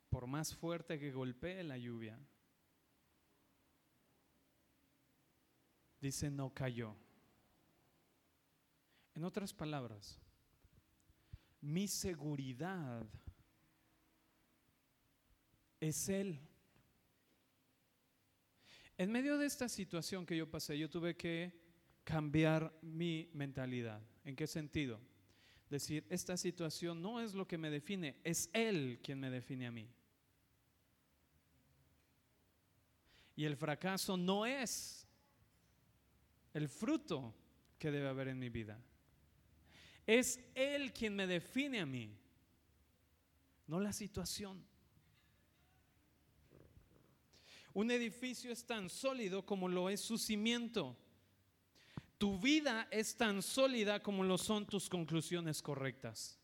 por 0.09 0.25
más 0.25 0.55
fuerte 0.55 0.97
que 0.97 1.11
golpee 1.11 1.63
la 1.63 1.77
lluvia, 1.77 2.17
dice 6.03 6.29
no 6.29 6.53
cayó. 6.53 6.95
En 9.15 9.23
otras 9.23 9.53
palabras, 9.53 10.19
mi 11.61 11.87
seguridad 11.87 13.07
es 15.79 16.09
Él. 16.09 16.39
En 18.97 19.11
medio 19.11 19.37
de 19.37 19.45
esta 19.45 19.69
situación 19.69 20.25
que 20.25 20.35
yo 20.35 20.49
pasé, 20.49 20.77
yo 20.77 20.89
tuve 20.89 21.15
que 21.15 21.57
cambiar 22.03 22.77
mi 22.81 23.29
mentalidad. 23.33 24.01
¿En 24.25 24.35
qué 24.35 24.45
sentido? 24.45 24.99
Decir, 25.69 26.05
esta 26.09 26.35
situación 26.35 27.01
no 27.01 27.21
es 27.21 27.33
lo 27.33 27.47
que 27.47 27.57
me 27.57 27.69
define, 27.69 28.19
es 28.25 28.49
Él 28.51 28.99
quien 29.01 29.21
me 29.21 29.29
define 29.29 29.67
a 29.67 29.71
mí. 29.71 29.89
Y 33.35 33.45
el 33.45 33.55
fracaso 33.55 34.17
no 34.17 34.45
es 34.45 35.02
el 36.53 36.69
fruto 36.69 37.33
que 37.79 37.91
debe 37.91 38.07
haber 38.07 38.29
en 38.29 38.39
mi 38.39 38.49
vida. 38.49 38.79
Es 40.05 40.39
Él 40.53 40.93
quien 40.93 41.15
me 41.15 41.27
define 41.27 41.79
a 41.79 41.85
mí, 41.85 42.15
no 43.67 43.79
la 43.79 43.93
situación. 43.93 44.63
Un 47.73 47.89
edificio 47.89 48.51
es 48.51 48.65
tan 48.65 48.89
sólido 48.89 49.45
como 49.45 49.67
lo 49.67 49.89
es 49.89 50.01
su 50.01 50.17
cimiento. 50.17 50.97
tu 52.19 52.39
vida 52.39 52.87
es 52.89 53.17
tan 53.17 53.41
sólida 53.41 54.01
como 54.01 54.23
lo 54.23 54.37
son 54.37 54.65
tus 54.65 54.87
conclusiones 54.87 55.61
correctas. 55.61 56.39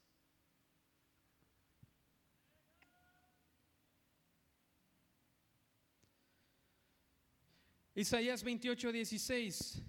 Isaías 7.95 8.43
28, 8.43 8.91
16. 8.91 9.81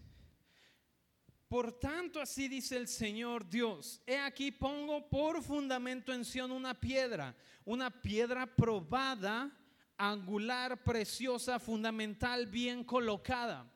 Por 1.50 1.72
tanto, 1.80 2.20
así 2.20 2.46
dice 2.46 2.76
el 2.76 2.86
Señor 2.86 3.44
Dios, 3.50 4.00
he 4.06 4.16
aquí 4.16 4.52
pongo 4.52 5.08
por 5.08 5.42
fundamento 5.42 6.12
en 6.12 6.24
Sion 6.24 6.52
una 6.52 6.78
piedra, 6.78 7.34
una 7.64 7.90
piedra 7.90 8.46
probada, 8.46 9.50
angular, 9.96 10.80
preciosa, 10.84 11.58
fundamental, 11.58 12.46
bien 12.46 12.84
colocada. 12.84 13.68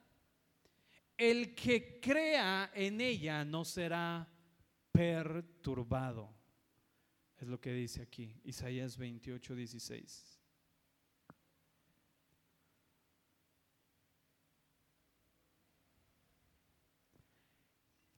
El 1.17 1.57
que 1.57 1.99
crea 1.99 2.71
en 2.75 3.01
ella 3.01 3.45
no 3.45 3.65
será 3.65 4.33
perturbado. 4.93 6.33
Es 7.37 7.49
lo 7.49 7.61
que 7.61 7.73
dice 7.73 8.03
aquí, 8.03 8.41
Isaías 8.45 8.97
28, 8.97 9.53
16. 9.53 10.34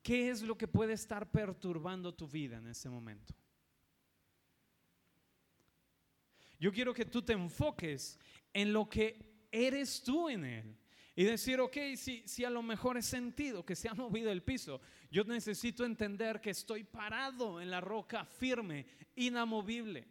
¿Qué 0.06 0.30
es 0.30 0.40
lo 0.40 0.56
que 0.56 0.68
puede 0.68 0.92
estar 0.92 1.28
perturbando 1.32 2.14
tu 2.14 2.28
vida 2.28 2.58
en 2.58 2.68
este 2.68 2.88
momento? 2.88 3.34
Yo 6.60 6.70
quiero 6.70 6.94
que 6.94 7.04
tú 7.04 7.22
te 7.22 7.32
enfoques 7.32 8.16
en 8.52 8.72
lo 8.72 8.88
que 8.88 9.48
eres 9.50 10.00
tú 10.04 10.28
en 10.28 10.44
Él. 10.44 10.78
Y 11.16 11.24
decir, 11.24 11.58
ok, 11.58 11.76
si, 11.96 12.22
si 12.24 12.44
a 12.44 12.50
lo 12.50 12.62
mejor 12.62 12.96
he 12.96 13.02
sentido 13.02 13.66
que 13.66 13.74
se 13.74 13.88
ha 13.88 13.94
movido 13.94 14.30
el 14.30 14.44
piso, 14.44 14.80
yo 15.10 15.24
necesito 15.24 15.84
entender 15.84 16.40
que 16.40 16.50
estoy 16.50 16.84
parado 16.84 17.60
en 17.60 17.68
la 17.68 17.80
roca 17.80 18.24
firme, 18.24 18.86
inamovible. 19.16 20.06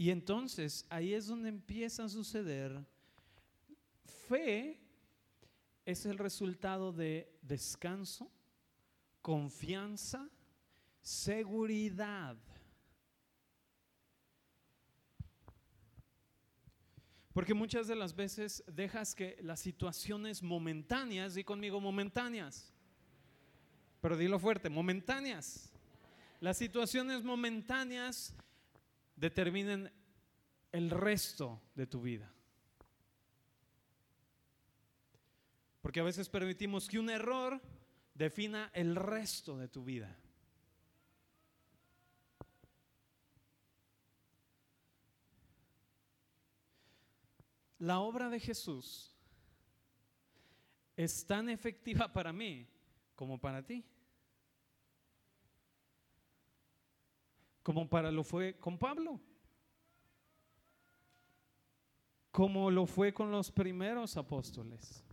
Y 0.00 0.10
entonces 0.10 0.86
ahí 0.88 1.12
es 1.12 1.26
donde 1.26 1.48
empieza 1.48 2.04
a 2.04 2.08
suceder. 2.08 2.86
Fe 4.28 4.80
es 5.84 6.06
el 6.06 6.18
resultado 6.18 6.92
de 6.92 7.36
descanso, 7.42 8.30
confianza, 9.20 10.30
seguridad. 11.00 12.36
Porque 17.32 17.54
muchas 17.54 17.88
de 17.88 17.96
las 17.96 18.14
veces 18.14 18.62
dejas 18.68 19.16
que 19.16 19.36
las 19.42 19.58
situaciones 19.58 20.44
momentáneas, 20.44 21.36
y 21.36 21.42
conmigo 21.42 21.80
momentáneas, 21.80 22.72
pero 24.00 24.16
dilo 24.16 24.38
fuerte, 24.38 24.70
momentáneas. 24.70 25.72
Las 26.40 26.56
situaciones 26.56 27.24
momentáneas 27.24 28.32
determinen 29.18 29.92
el 30.72 30.90
resto 30.90 31.60
de 31.74 31.86
tu 31.86 32.00
vida. 32.00 32.32
Porque 35.80 36.00
a 36.00 36.04
veces 36.04 36.28
permitimos 36.28 36.88
que 36.88 36.98
un 36.98 37.10
error 37.10 37.60
defina 38.14 38.70
el 38.74 38.94
resto 38.94 39.56
de 39.56 39.68
tu 39.68 39.84
vida. 39.84 40.16
La 47.78 48.00
obra 48.00 48.28
de 48.28 48.40
Jesús 48.40 49.14
es 50.96 51.24
tan 51.26 51.48
efectiva 51.48 52.12
para 52.12 52.32
mí 52.32 52.68
como 53.14 53.38
para 53.38 53.64
ti. 53.64 53.84
Como 57.68 57.86
para 57.86 58.10
lo 58.10 58.24
fue 58.24 58.58
con 58.58 58.78
Pablo, 58.78 59.20
como 62.30 62.70
lo 62.70 62.86
fue 62.86 63.12
con 63.12 63.30
los 63.30 63.52
primeros 63.52 64.16
apóstoles, 64.16 65.04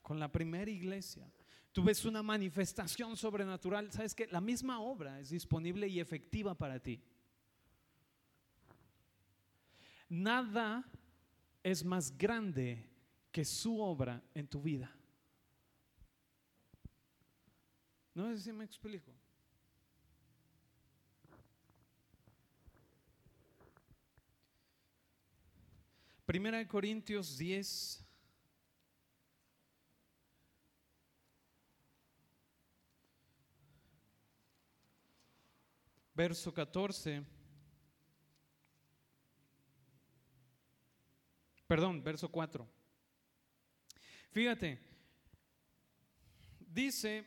con 0.00 0.20
la 0.20 0.30
primera 0.30 0.70
iglesia. 0.70 1.28
Tú 1.72 1.82
ves 1.82 2.04
una 2.04 2.22
manifestación 2.22 3.16
sobrenatural, 3.16 3.90
sabes 3.90 4.14
que 4.14 4.28
la 4.28 4.40
misma 4.40 4.78
obra 4.78 5.18
es 5.18 5.30
disponible 5.30 5.88
y 5.88 5.98
efectiva 5.98 6.54
para 6.54 6.78
ti. 6.78 7.02
Nada 10.08 10.88
es 11.60 11.84
más 11.84 12.16
grande 12.16 12.88
que 13.32 13.44
su 13.44 13.80
obra 13.80 14.22
en 14.32 14.46
tu 14.46 14.62
vida. 14.62 14.96
No 18.14 18.28
sé 18.28 18.42
si 18.42 18.52
me 18.52 18.64
explico. 18.64 19.19
Primera 26.30 26.58
de 26.58 26.68
Corintios 26.68 27.36
10. 27.38 28.06
Verso 36.14 36.54
14. 36.54 37.24
Perdón, 41.66 42.00
verso 42.04 42.30
4. 42.30 42.64
Fíjate, 44.30 44.78
dice 46.60 47.26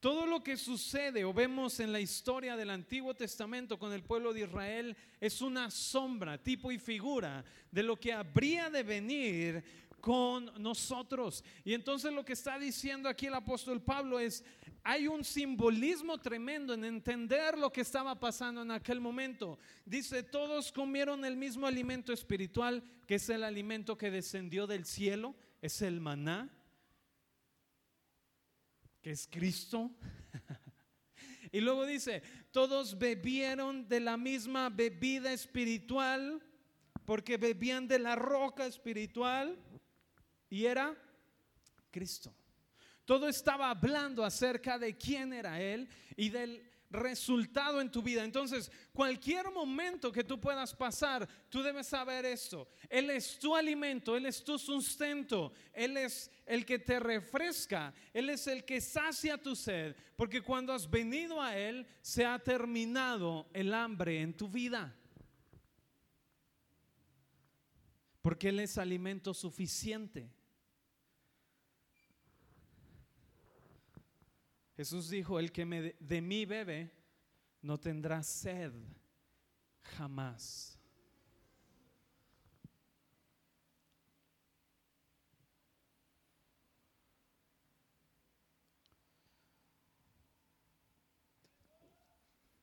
Todo 0.00 0.24
lo 0.24 0.42
que 0.42 0.56
sucede 0.56 1.26
o 1.26 1.34
vemos 1.34 1.78
en 1.78 1.92
la 1.92 2.00
historia 2.00 2.56
del 2.56 2.70
Antiguo 2.70 3.12
Testamento 3.12 3.78
con 3.78 3.92
el 3.92 4.02
pueblo 4.02 4.32
de 4.32 4.40
Israel 4.40 4.96
es 5.20 5.42
una 5.42 5.70
sombra, 5.70 6.42
tipo 6.42 6.72
y 6.72 6.78
figura 6.78 7.44
de 7.70 7.82
lo 7.82 8.00
que 8.00 8.14
habría 8.14 8.70
de 8.70 8.82
venir 8.82 9.62
con 10.00 10.50
nosotros. 10.56 11.44
Y 11.66 11.74
entonces 11.74 12.14
lo 12.14 12.24
que 12.24 12.32
está 12.32 12.58
diciendo 12.58 13.10
aquí 13.10 13.26
el 13.26 13.34
apóstol 13.34 13.82
Pablo 13.82 14.18
es, 14.18 14.42
hay 14.82 15.06
un 15.06 15.22
simbolismo 15.22 16.16
tremendo 16.16 16.72
en 16.72 16.86
entender 16.86 17.58
lo 17.58 17.70
que 17.70 17.82
estaba 17.82 18.18
pasando 18.18 18.62
en 18.62 18.70
aquel 18.70 19.00
momento. 19.00 19.58
Dice, 19.84 20.22
todos 20.22 20.72
comieron 20.72 21.26
el 21.26 21.36
mismo 21.36 21.66
alimento 21.66 22.14
espiritual, 22.14 22.82
que 23.06 23.16
es 23.16 23.28
el 23.28 23.44
alimento 23.44 23.98
que 23.98 24.10
descendió 24.10 24.66
del 24.66 24.86
cielo, 24.86 25.34
es 25.60 25.82
el 25.82 26.00
maná 26.00 26.50
que 29.02 29.10
es 29.10 29.26
Cristo. 29.30 29.90
y 31.52 31.60
luego 31.60 31.86
dice, 31.86 32.22
todos 32.50 32.98
bebieron 32.98 33.88
de 33.88 34.00
la 34.00 34.16
misma 34.16 34.70
bebida 34.70 35.32
espiritual, 35.32 36.42
porque 37.04 37.36
bebían 37.36 37.88
de 37.88 37.98
la 37.98 38.14
roca 38.16 38.66
espiritual, 38.66 39.58
y 40.48 40.66
era 40.66 40.96
Cristo. 41.90 42.34
Todo 43.04 43.28
estaba 43.28 43.70
hablando 43.70 44.24
acerca 44.24 44.78
de 44.78 44.96
quién 44.96 45.32
era 45.32 45.60
Él 45.60 45.88
y 46.16 46.28
del 46.28 46.69
resultado 46.90 47.80
en 47.80 47.90
tu 47.90 48.02
vida. 48.02 48.24
Entonces, 48.24 48.70
cualquier 48.92 49.50
momento 49.50 50.10
que 50.10 50.24
tú 50.24 50.40
puedas 50.40 50.74
pasar, 50.74 51.28
tú 51.48 51.62
debes 51.62 51.86
saber 51.86 52.26
esto. 52.26 52.68
Él 52.88 53.10
es 53.10 53.38
tu 53.38 53.54
alimento, 53.54 54.16
Él 54.16 54.26
es 54.26 54.42
tu 54.42 54.58
sustento, 54.58 55.52
Él 55.72 55.96
es 55.96 56.30
el 56.46 56.66
que 56.66 56.78
te 56.78 56.98
refresca, 56.98 57.94
Él 58.12 58.28
es 58.30 58.46
el 58.46 58.64
que 58.64 58.80
sacia 58.80 59.38
tu 59.38 59.54
sed, 59.54 59.94
porque 60.16 60.42
cuando 60.42 60.72
has 60.72 60.90
venido 60.90 61.40
a 61.40 61.56
Él, 61.56 61.86
se 62.02 62.26
ha 62.26 62.38
terminado 62.38 63.48
el 63.52 63.72
hambre 63.72 64.20
en 64.20 64.36
tu 64.36 64.48
vida. 64.48 64.96
Porque 68.20 68.48
Él 68.50 68.60
es 68.60 68.76
alimento 68.76 69.32
suficiente. 69.32 70.28
Jesús 74.80 75.10
dijo, 75.10 75.38
el 75.38 75.52
que 75.52 75.66
me 75.66 75.82
de, 75.82 75.96
de 76.00 76.22
mí 76.22 76.46
bebe 76.46 76.90
no 77.60 77.78
tendrá 77.78 78.22
sed 78.22 78.72
jamás. 79.82 80.80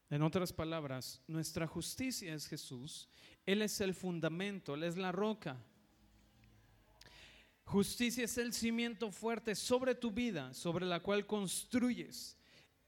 En 0.10 0.24
otras 0.24 0.52
palabras, 0.52 1.22
nuestra 1.28 1.68
justicia 1.68 2.34
es 2.34 2.48
Jesús. 2.48 3.08
Él 3.46 3.62
es 3.62 3.80
el 3.80 3.94
fundamento, 3.94 4.74
Él 4.74 4.82
es 4.82 4.98
la 4.98 5.12
roca. 5.12 5.64
Justicia 7.68 8.24
es 8.24 8.38
el 8.38 8.54
cimiento 8.54 9.12
fuerte 9.12 9.54
sobre 9.54 9.94
tu 9.94 10.10
vida, 10.10 10.54
sobre 10.54 10.86
la 10.86 11.02
cual 11.02 11.26
construyes 11.26 12.38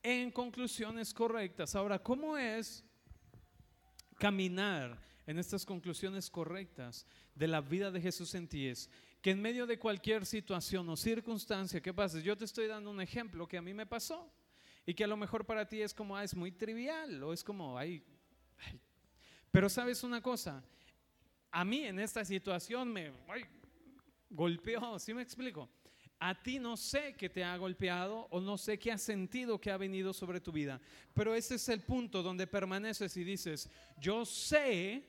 en 0.01 0.31
conclusiones 0.31 1.13
correctas. 1.13 1.75
Ahora, 1.75 1.99
¿cómo 1.99 2.37
es 2.37 2.85
caminar 4.17 4.97
en 5.27 5.37
estas 5.37 5.65
conclusiones 5.65 6.29
correctas 6.29 7.05
de 7.35 7.49
la 7.49 7.59
vida 7.59 7.91
de 7.91 7.99
Jesús 7.99 8.33
en 8.35 8.47
ti? 8.47 8.67
Es 8.67 8.89
que 9.21 9.31
en 9.31 9.41
medio 9.41 9.67
de 9.67 9.77
cualquier 9.77 10.25
situación 10.25 10.87
o 10.87 10.95
circunstancia 10.95 11.81
que 11.81 11.93
pases, 11.93 12.23
yo 12.23 12.37
te 12.37 12.45
estoy 12.45 12.67
dando 12.67 12.89
un 12.89 13.01
ejemplo 13.01 13.49
que 13.49 13.57
a 13.57 13.61
mí 13.61 13.73
me 13.73 13.85
pasó 13.85 14.31
y 14.85 14.93
que 14.93 15.03
a 15.03 15.07
lo 15.07 15.17
mejor 15.17 15.45
para 15.45 15.67
ti 15.67 15.81
es 15.81 15.93
como, 15.93 16.15
ah, 16.15 16.23
es 16.23 16.33
muy 16.33 16.53
trivial 16.53 17.21
o 17.21 17.33
es 17.33 17.43
como, 17.43 17.77
ay, 17.77 18.01
pero 19.51 19.67
sabes 19.67 20.05
una 20.05 20.21
cosa, 20.21 20.63
a 21.51 21.65
mí 21.65 21.83
en 21.83 21.99
esta 21.99 22.23
situación 22.23 22.93
me 22.93 23.11
golpeó, 24.29 24.99
¿sí 24.99 25.13
me 25.13 25.21
explico? 25.21 25.69
A 26.19 26.41
ti 26.41 26.59
no 26.59 26.75
sé 26.75 27.15
qué 27.17 27.29
te 27.29 27.43
ha 27.43 27.55
golpeado 27.55 28.27
o 28.31 28.41
no 28.41 28.57
sé 28.57 28.77
qué 28.77 28.91
has 28.91 29.01
sentido 29.01 29.59
que 29.59 29.71
ha 29.71 29.77
venido 29.77 30.13
sobre 30.13 30.41
tu 30.41 30.51
vida, 30.51 30.81
pero 31.13 31.33
ese 31.33 31.55
es 31.55 31.69
el 31.69 31.81
punto 31.81 32.21
donde 32.21 32.45
permaneces 32.45 33.15
y 33.15 33.23
dices, 33.23 33.69
yo 33.97 34.25
sé 34.25 35.05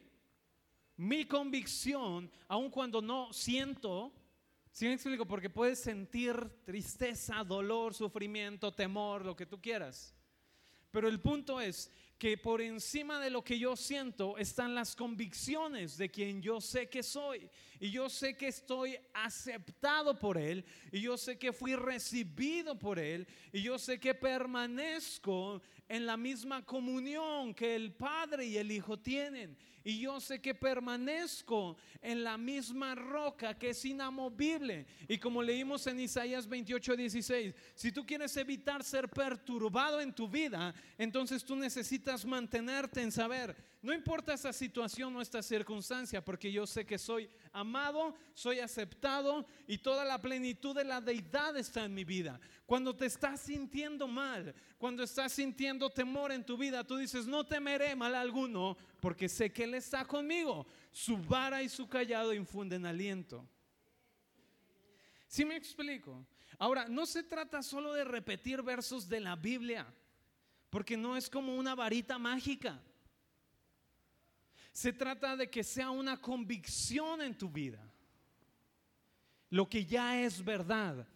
mi 0.96 1.24
convicción, 1.24 2.30
aun 2.46 2.70
cuando 2.70 3.00
no 3.00 3.32
siento, 3.32 4.12
¿sí 4.70 4.84
me 4.84 4.92
explico? 4.92 5.26
Porque 5.26 5.48
puedes 5.48 5.80
sentir 5.80 6.36
tristeza, 6.64 7.42
dolor, 7.42 7.94
sufrimiento, 7.94 8.72
temor, 8.72 9.24
lo 9.24 9.34
que 9.34 9.46
tú 9.46 9.60
quieras. 9.60 10.14
Pero 10.90 11.08
el 11.08 11.18
punto 11.18 11.60
es 11.60 11.90
que 12.20 12.36
por 12.36 12.60
encima 12.60 13.18
de 13.18 13.30
lo 13.30 13.42
que 13.42 13.58
yo 13.58 13.74
siento 13.74 14.36
están 14.36 14.74
las 14.74 14.94
convicciones 14.94 15.96
de 15.96 16.10
quien 16.10 16.42
yo 16.42 16.60
sé 16.60 16.86
que 16.86 17.02
soy. 17.02 17.48
Y 17.80 17.90
yo 17.90 18.10
sé 18.10 18.36
que 18.36 18.48
estoy 18.48 18.98
aceptado 19.14 20.18
por 20.18 20.36
Él. 20.36 20.62
Y 20.92 21.00
yo 21.00 21.16
sé 21.16 21.38
que 21.38 21.50
fui 21.50 21.74
recibido 21.74 22.78
por 22.78 22.98
Él. 22.98 23.26
Y 23.54 23.62
yo 23.62 23.78
sé 23.78 23.98
que 23.98 24.14
permanezco 24.14 25.62
en 25.88 26.04
la 26.04 26.18
misma 26.18 26.62
comunión 26.62 27.54
que 27.54 27.74
el 27.74 27.94
Padre 27.94 28.44
y 28.44 28.58
el 28.58 28.70
Hijo 28.70 28.98
tienen. 28.98 29.56
Y 29.84 30.00
yo 30.00 30.20
sé 30.20 30.40
que 30.40 30.54
permanezco 30.54 31.76
en 32.02 32.22
la 32.22 32.36
misma 32.36 32.94
roca 32.94 33.58
que 33.58 33.70
es 33.70 33.84
inamovible. 33.84 34.86
Y 35.08 35.18
como 35.18 35.42
leímos 35.42 35.86
en 35.86 36.00
Isaías 36.00 36.46
28, 36.46 36.96
16, 36.96 37.54
si 37.74 37.92
tú 37.92 38.04
quieres 38.04 38.36
evitar 38.36 38.84
ser 38.84 39.08
perturbado 39.08 40.00
en 40.00 40.12
tu 40.12 40.28
vida, 40.28 40.74
entonces 40.98 41.44
tú 41.44 41.56
necesitas 41.56 42.24
mantenerte 42.24 43.02
en 43.02 43.12
saber, 43.12 43.56
no 43.82 43.94
importa 43.94 44.34
esa 44.34 44.52
situación 44.52 45.16
o 45.16 45.22
esta 45.22 45.42
circunstancia, 45.42 46.22
porque 46.22 46.52
yo 46.52 46.66
sé 46.66 46.84
que 46.84 46.98
soy 46.98 47.30
amado, 47.50 48.14
soy 48.34 48.58
aceptado 48.58 49.46
y 49.66 49.78
toda 49.78 50.04
la 50.04 50.20
plenitud 50.20 50.76
de 50.76 50.84
la 50.84 51.00
deidad 51.00 51.56
está 51.56 51.86
en 51.86 51.94
mi 51.94 52.04
vida. 52.04 52.38
Cuando 52.66 52.94
te 52.94 53.06
estás 53.06 53.40
sintiendo 53.40 54.06
mal, 54.06 54.54
cuando 54.76 55.02
estás 55.02 55.32
sintiendo 55.32 55.88
temor 55.88 56.30
en 56.30 56.44
tu 56.44 56.58
vida, 56.58 56.84
tú 56.84 56.98
dices, 56.98 57.26
no 57.26 57.46
temeré 57.46 57.96
mal 57.96 58.14
alguno, 58.14 58.76
porque 59.00 59.30
sé 59.30 59.50
que 59.50 59.64
Él 59.64 59.72
está 59.72 60.04
conmigo. 60.04 60.66
Su 60.92 61.16
vara 61.16 61.62
y 61.62 61.70
su 61.70 61.88
callado 61.88 62.34
infunden 62.34 62.84
aliento. 62.84 63.48
Si 65.26 65.42
me 65.46 65.56
explico? 65.56 66.26
Ahora, 66.58 66.86
no 66.86 67.06
se 67.06 67.22
trata 67.22 67.62
solo 67.62 67.94
de 67.94 68.04
repetir 68.04 68.60
versos 68.60 69.08
de 69.08 69.20
la 69.20 69.36
Biblia, 69.36 69.86
porque 70.68 70.98
no 70.98 71.16
es 71.16 71.30
como 71.30 71.56
una 71.56 71.74
varita 71.74 72.18
mágica. 72.18 72.82
Se 74.72 74.92
trata 74.92 75.36
de 75.36 75.50
que 75.50 75.64
sea 75.64 75.90
una 75.90 76.20
convicción 76.20 77.22
en 77.22 77.36
tu 77.36 77.48
vida. 77.48 77.80
Lo 79.50 79.68
que 79.68 79.84
ya 79.84 80.20
es 80.20 80.42
verdad. 80.44 81.06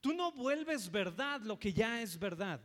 Tú 0.00 0.12
no 0.14 0.32
vuelves 0.32 0.90
verdad 0.90 1.40
lo 1.40 1.58
que 1.58 1.72
ya 1.72 2.00
es 2.00 2.18
verdad. 2.18 2.60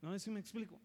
No 0.00 0.12
sé 0.12 0.20
si 0.20 0.30
me 0.30 0.40
explico. 0.40 0.80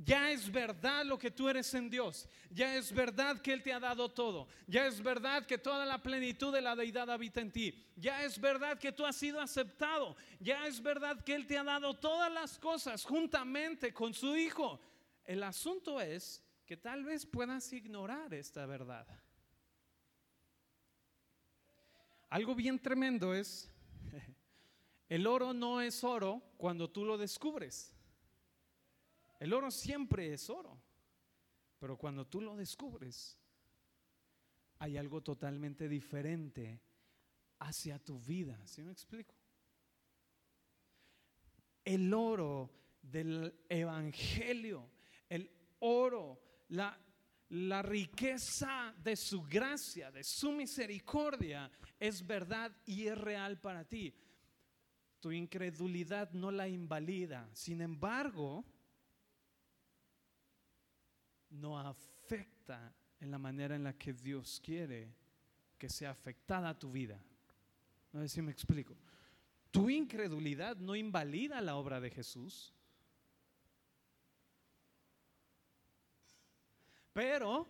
Ya 0.00 0.30
es 0.30 0.50
verdad 0.50 1.04
lo 1.04 1.18
que 1.18 1.30
tú 1.30 1.48
eres 1.48 1.74
en 1.74 1.90
Dios. 1.90 2.28
Ya 2.50 2.76
es 2.76 2.92
verdad 2.92 3.40
que 3.40 3.52
Él 3.52 3.64
te 3.64 3.72
ha 3.72 3.80
dado 3.80 4.08
todo. 4.08 4.46
Ya 4.68 4.86
es 4.86 5.02
verdad 5.02 5.44
que 5.44 5.58
toda 5.58 5.84
la 5.84 6.00
plenitud 6.00 6.54
de 6.54 6.60
la 6.60 6.76
deidad 6.76 7.10
habita 7.10 7.40
en 7.40 7.50
ti. 7.50 7.74
Ya 7.96 8.22
es 8.22 8.40
verdad 8.40 8.78
que 8.78 8.92
tú 8.92 9.04
has 9.04 9.16
sido 9.16 9.40
aceptado. 9.40 10.16
Ya 10.38 10.68
es 10.68 10.80
verdad 10.80 11.20
que 11.24 11.34
Él 11.34 11.48
te 11.48 11.58
ha 11.58 11.64
dado 11.64 11.94
todas 11.94 12.32
las 12.32 12.60
cosas 12.60 13.04
juntamente 13.04 13.92
con 13.92 14.14
su 14.14 14.36
Hijo. 14.36 14.80
El 15.28 15.42
asunto 15.42 16.00
es 16.00 16.42
que 16.64 16.78
tal 16.78 17.04
vez 17.04 17.26
puedas 17.26 17.70
ignorar 17.74 18.32
esta 18.32 18.64
verdad. 18.64 19.06
Algo 22.30 22.54
bien 22.54 22.78
tremendo 22.78 23.34
es, 23.34 23.70
el 25.10 25.26
oro 25.26 25.52
no 25.52 25.82
es 25.82 26.02
oro 26.02 26.42
cuando 26.56 26.88
tú 26.88 27.04
lo 27.04 27.18
descubres. 27.18 27.94
El 29.38 29.52
oro 29.52 29.70
siempre 29.70 30.32
es 30.32 30.48
oro, 30.48 30.80
pero 31.78 31.98
cuando 31.98 32.26
tú 32.26 32.40
lo 32.40 32.56
descubres, 32.56 33.36
hay 34.78 34.96
algo 34.96 35.20
totalmente 35.20 35.90
diferente 35.90 36.80
hacia 37.58 37.98
tu 37.98 38.18
vida. 38.18 38.66
¿Sí 38.66 38.82
me 38.82 38.92
explico? 38.92 39.34
El 41.84 42.14
oro 42.14 42.70
del 43.02 43.54
Evangelio 43.68 44.88
el 44.88 44.97
oro, 45.80 46.40
la, 46.68 46.98
la 47.50 47.82
riqueza 47.82 48.94
de 49.02 49.16
su 49.16 49.42
gracia, 49.42 50.10
de 50.10 50.24
su 50.24 50.52
misericordia, 50.52 51.70
es 51.98 52.26
verdad 52.26 52.72
y 52.86 53.06
es 53.06 53.18
real 53.18 53.60
para 53.60 53.84
ti. 53.84 54.14
Tu 55.20 55.32
incredulidad 55.32 56.30
no 56.32 56.50
la 56.50 56.68
invalida. 56.68 57.48
Sin 57.52 57.80
embargo, 57.80 58.64
no 61.50 61.78
afecta 61.78 62.94
en 63.20 63.30
la 63.30 63.38
manera 63.38 63.74
en 63.74 63.84
la 63.84 63.96
que 63.96 64.12
Dios 64.12 64.60
quiere 64.62 65.12
que 65.76 65.88
sea 65.88 66.10
afectada 66.10 66.78
tu 66.78 66.90
vida. 66.90 67.22
No 68.12 68.20
sé 68.20 68.28
si 68.28 68.42
me 68.42 68.52
explico. 68.52 68.96
Tu 69.70 69.90
incredulidad 69.90 70.76
no 70.76 70.96
invalida 70.96 71.60
la 71.60 71.76
obra 71.76 72.00
de 72.00 72.10
Jesús. 72.10 72.74
Pero, 77.18 77.66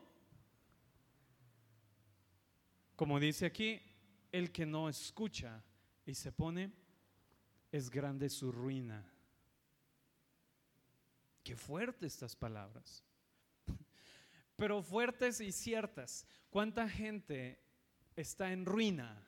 como 2.94 3.18
dice 3.18 3.46
aquí, 3.46 3.80
el 4.30 4.52
que 4.52 4.66
no 4.66 4.90
escucha 4.90 5.64
y 6.04 6.14
se 6.14 6.32
pone, 6.32 6.70
es 7.72 7.88
grande 7.88 8.28
su 8.28 8.52
ruina. 8.52 9.10
Qué 11.42 11.56
fuertes 11.56 12.12
estas 12.12 12.36
palabras. 12.36 13.02
Pero 14.56 14.82
fuertes 14.82 15.40
y 15.40 15.50
ciertas. 15.50 16.26
¿Cuánta 16.50 16.86
gente 16.86 17.58
está 18.16 18.52
en 18.52 18.66
ruina 18.66 19.26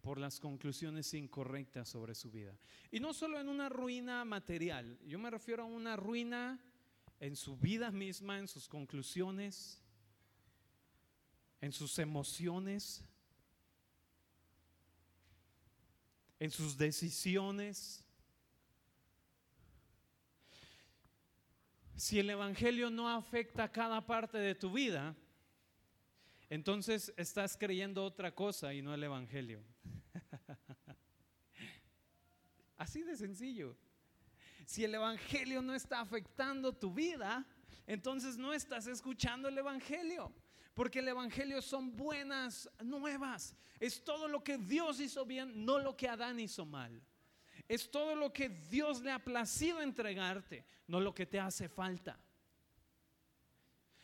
por 0.00 0.16
las 0.16 0.40
conclusiones 0.40 1.12
incorrectas 1.12 1.90
sobre 1.90 2.14
su 2.14 2.30
vida? 2.30 2.58
Y 2.90 2.98
no 2.98 3.12
solo 3.12 3.38
en 3.38 3.50
una 3.50 3.68
ruina 3.68 4.24
material, 4.24 4.98
yo 5.04 5.18
me 5.18 5.28
refiero 5.28 5.64
a 5.64 5.66
una 5.66 5.96
ruina 5.96 6.58
en 7.20 7.36
su 7.36 7.56
vida 7.56 7.90
misma, 7.90 8.38
en 8.38 8.48
sus 8.48 8.68
conclusiones, 8.68 9.80
en 11.60 11.72
sus 11.72 11.98
emociones, 11.98 13.02
en 16.38 16.50
sus 16.50 16.76
decisiones. 16.76 18.04
Si 21.96 22.18
el 22.18 22.28
Evangelio 22.28 22.90
no 22.90 23.08
afecta 23.08 23.70
cada 23.70 24.04
parte 24.04 24.38
de 24.38 24.54
tu 24.54 24.72
vida, 24.72 25.14
entonces 26.50 27.12
estás 27.16 27.56
creyendo 27.56 28.04
otra 28.04 28.34
cosa 28.34 28.74
y 28.74 28.82
no 28.82 28.92
el 28.92 29.02
Evangelio. 29.02 29.62
Así 32.76 33.02
de 33.02 33.16
sencillo. 33.16 33.76
Si 34.66 34.84
el 34.84 34.94
Evangelio 34.94 35.62
no 35.62 35.74
está 35.74 36.00
afectando 36.00 36.72
tu 36.72 36.92
vida, 36.92 37.46
entonces 37.86 38.36
no 38.36 38.52
estás 38.52 38.86
escuchando 38.86 39.48
el 39.48 39.58
Evangelio. 39.58 40.32
Porque 40.74 40.98
el 40.98 41.08
Evangelio 41.08 41.62
son 41.62 41.96
buenas 41.96 42.68
nuevas. 42.82 43.54
Es 43.78 44.02
todo 44.02 44.26
lo 44.26 44.42
que 44.42 44.58
Dios 44.58 44.98
hizo 45.00 45.24
bien, 45.24 45.64
no 45.64 45.78
lo 45.78 45.96
que 45.96 46.08
Adán 46.08 46.40
hizo 46.40 46.66
mal. 46.66 47.00
Es 47.68 47.90
todo 47.90 48.14
lo 48.14 48.32
que 48.32 48.48
Dios 48.48 49.00
le 49.00 49.12
ha 49.12 49.22
placido 49.22 49.80
entregarte, 49.80 50.66
no 50.86 51.00
lo 51.00 51.14
que 51.14 51.26
te 51.26 51.38
hace 51.38 51.68
falta. 51.68 52.18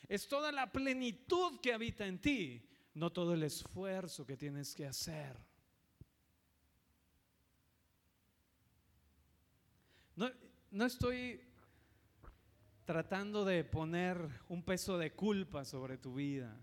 Es 0.08 0.26
toda 0.26 0.50
la 0.50 0.70
plenitud 0.70 1.60
que 1.60 1.72
habita 1.72 2.06
en 2.06 2.20
ti, 2.20 2.62
no 2.94 3.10
todo 3.10 3.34
el 3.34 3.42
esfuerzo 3.42 4.26
que 4.26 4.36
tienes 4.36 4.74
que 4.74 4.86
hacer. 4.86 5.36
No, 10.70 10.84
estoy 10.86 11.40
tratando 12.84 13.44
de 13.44 13.64
poner 13.64 14.16
un 14.48 14.62
peso 14.62 14.98
de 14.98 15.12
culpa 15.12 15.64
sobre 15.64 15.98
tu 15.98 16.14
vida. 16.14 16.56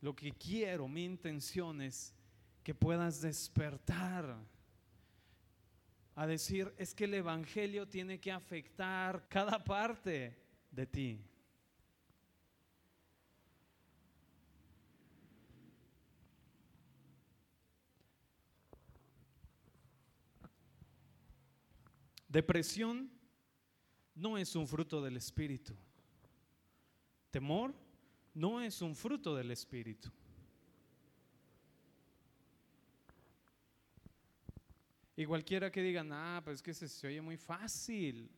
Lo 0.00 0.14
que 0.14 0.30
quiero, 0.30 0.86
mi 0.86 1.04
intención 1.04 1.82
es 1.82 2.14
que 2.62 2.72
puedas 2.72 3.20
despertar 3.20 4.38
a 6.14 6.26
decir, 6.26 6.72
es 6.78 6.94
que 6.94 7.04
el 7.04 7.14
Evangelio 7.14 7.88
tiene 7.88 8.20
que 8.20 8.30
afectar 8.30 9.26
cada 9.28 9.62
parte 9.64 10.38
de 10.70 10.86
ti. 10.86 11.29
Depresión 22.30 23.10
no 24.14 24.38
es 24.38 24.54
un 24.54 24.68
fruto 24.68 25.02
del 25.02 25.16
Espíritu. 25.16 25.74
Temor 27.32 27.74
no 28.32 28.60
es 28.60 28.80
un 28.82 28.94
fruto 28.94 29.34
del 29.34 29.50
Espíritu. 29.50 30.08
Y 35.16 35.26
cualquiera 35.26 35.72
que 35.72 35.82
diga, 35.82 36.06
ah, 36.12 36.40
pues 36.44 36.56
es 36.56 36.62
que 36.62 36.72
se, 36.72 37.06
oye 37.08 37.20
muy 37.20 37.36
fácil. 37.36 38.30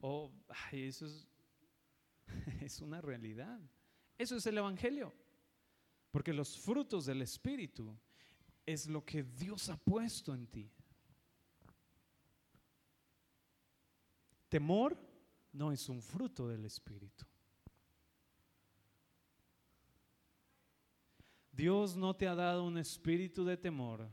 O, 0.00 0.30
ay, 0.48 0.84
eso 0.84 1.06
es, 1.06 1.26
es 2.62 2.80
una 2.80 3.00
realidad. 3.00 3.60
Eso 4.16 4.36
es 4.36 4.46
el 4.46 4.56
Evangelio. 4.56 5.12
Porque 6.12 6.32
los 6.32 6.56
frutos 6.56 7.06
del 7.06 7.22
Espíritu 7.22 7.98
es 8.64 8.86
lo 8.86 9.04
que 9.04 9.24
Dios 9.24 9.68
ha 9.68 9.76
puesto 9.76 10.32
en 10.32 10.46
ti. 10.46 10.70
Temor 14.52 14.98
no 15.54 15.72
es 15.72 15.88
un 15.88 16.02
fruto 16.02 16.46
del 16.46 16.66
Espíritu. 16.66 17.24
Dios 21.50 21.96
no 21.96 22.14
te 22.14 22.28
ha 22.28 22.34
dado 22.34 22.62
un 22.64 22.76
espíritu 22.76 23.46
de 23.46 23.56
temor, 23.56 24.10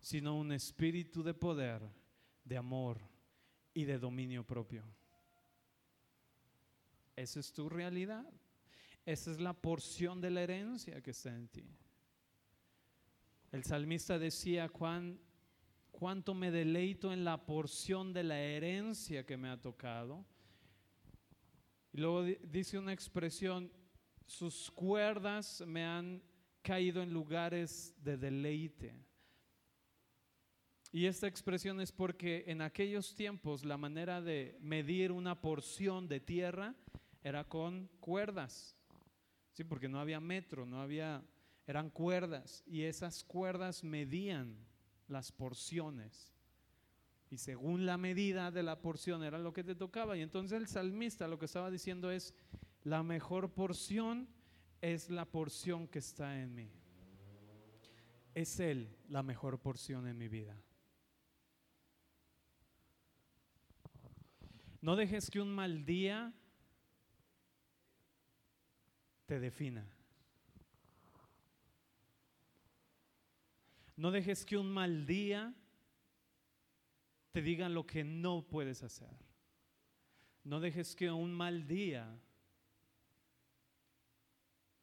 sino 0.00 0.38
un 0.38 0.52
espíritu 0.52 1.22
de 1.22 1.34
poder, 1.34 1.82
de 2.44 2.56
amor 2.56 2.98
y 3.74 3.84
de 3.84 3.98
dominio 3.98 4.42
propio. 4.42 4.86
Esa 7.14 7.40
es 7.40 7.52
tu 7.52 7.68
realidad. 7.68 8.24
Esa 9.04 9.32
es 9.32 9.38
la 9.38 9.52
porción 9.52 10.18
de 10.22 10.30
la 10.30 10.40
herencia 10.44 11.02
que 11.02 11.10
está 11.10 11.36
en 11.36 11.48
ti. 11.48 11.68
El 13.52 13.64
salmista 13.64 14.18
decía, 14.18 14.70
cuán 14.70 15.20
cuánto 15.94 16.34
me 16.34 16.50
deleito 16.50 17.12
en 17.12 17.24
la 17.24 17.46
porción 17.46 18.12
de 18.12 18.24
la 18.24 18.40
herencia 18.40 19.24
que 19.24 19.36
me 19.36 19.48
ha 19.48 19.60
tocado. 19.60 20.24
Y 21.92 21.98
luego 21.98 22.24
dice 22.24 22.78
una 22.78 22.92
expresión, 22.92 23.70
sus 24.26 24.70
cuerdas 24.72 25.62
me 25.66 25.84
han 25.84 26.20
caído 26.62 27.00
en 27.00 27.12
lugares 27.12 27.94
de 28.02 28.16
deleite. 28.16 28.96
Y 30.90 31.06
esta 31.06 31.28
expresión 31.28 31.80
es 31.80 31.92
porque 31.92 32.44
en 32.48 32.60
aquellos 32.60 33.14
tiempos 33.14 33.64
la 33.64 33.76
manera 33.76 34.20
de 34.20 34.58
medir 34.60 35.12
una 35.12 35.40
porción 35.40 36.08
de 36.08 36.18
tierra 36.18 36.74
era 37.22 37.44
con 37.44 37.88
cuerdas. 38.00 38.76
Sí, 39.52 39.62
porque 39.62 39.88
no 39.88 40.00
había 40.00 40.18
metro, 40.18 40.66
no 40.66 40.80
había, 40.80 41.22
eran 41.66 41.90
cuerdas 41.90 42.64
y 42.66 42.82
esas 42.82 43.22
cuerdas 43.22 43.84
medían 43.84 44.56
las 45.08 45.32
porciones. 45.32 46.32
Y 47.30 47.38
según 47.38 47.86
la 47.86 47.96
medida 47.96 48.50
de 48.50 48.62
la 48.62 48.80
porción 48.80 49.24
era 49.24 49.38
lo 49.38 49.52
que 49.52 49.64
te 49.64 49.74
tocaba. 49.74 50.16
Y 50.16 50.22
entonces 50.22 50.58
el 50.58 50.66
salmista 50.66 51.28
lo 51.28 51.38
que 51.38 51.46
estaba 51.46 51.70
diciendo 51.70 52.10
es, 52.10 52.34
la 52.82 53.02
mejor 53.02 53.52
porción 53.52 54.28
es 54.80 55.10
la 55.10 55.24
porción 55.24 55.88
que 55.88 55.98
está 55.98 56.40
en 56.40 56.54
mí. 56.54 56.70
Es 58.34 58.60
Él 58.60 58.96
la 59.08 59.22
mejor 59.22 59.58
porción 59.58 60.06
en 60.06 60.18
mi 60.18 60.28
vida. 60.28 60.60
No 64.80 64.96
dejes 64.96 65.30
que 65.30 65.40
un 65.40 65.50
mal 65.50 65.86
día 65.86 66.34
te 69.24 69.40
defina. 69.40 69.93
No 73.96 74.10
dejes 74.10 74.44
que 74.44 74.56
un 74.56 74.70
mal 74.70 75.06
día 75.06 75.54
te 77.32 77.42
digan 77.42 77.74
lo 77.74 77.86
que 77.86 78.04
no 78.04 78.46
puedes 78.46 78.82
hacer. 78.82 79.16
No 80.44 80.60
dejes 80.60 80.94
que 80.94 81.10
un 81.10 81.32
mal 81.32 81.66
día 81.66 82.20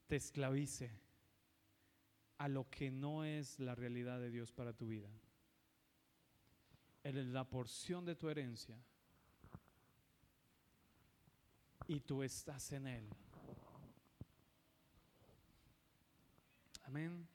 te 0.08 0.15
esclavice 0.15 0.91
a 2.38 2.47
lo 2.47 2.69
que 2.69 2.89
no 2.89 3.24
es 3.24 3.60
la 3.60 3.76
realidad 3.76 4.19
de 4.19 4.32
Dios 4.32 4.52
para 4.52 4.74
tu 4.74 4.88
vida. 4.88 5.10
Él 7.04 7.17
es 7.17 7.28
la 7.28 7.50
porción 7.50 8.06
de 8.06 8.15
tu 8.15 8.30
herencia 8.30 8.78
y 11.88 12.00
tú 12.00 12.24
estás 12.24 12.71
en 12.71 12.88
Él. 12.88 13.10
Amén. 16.84 17.31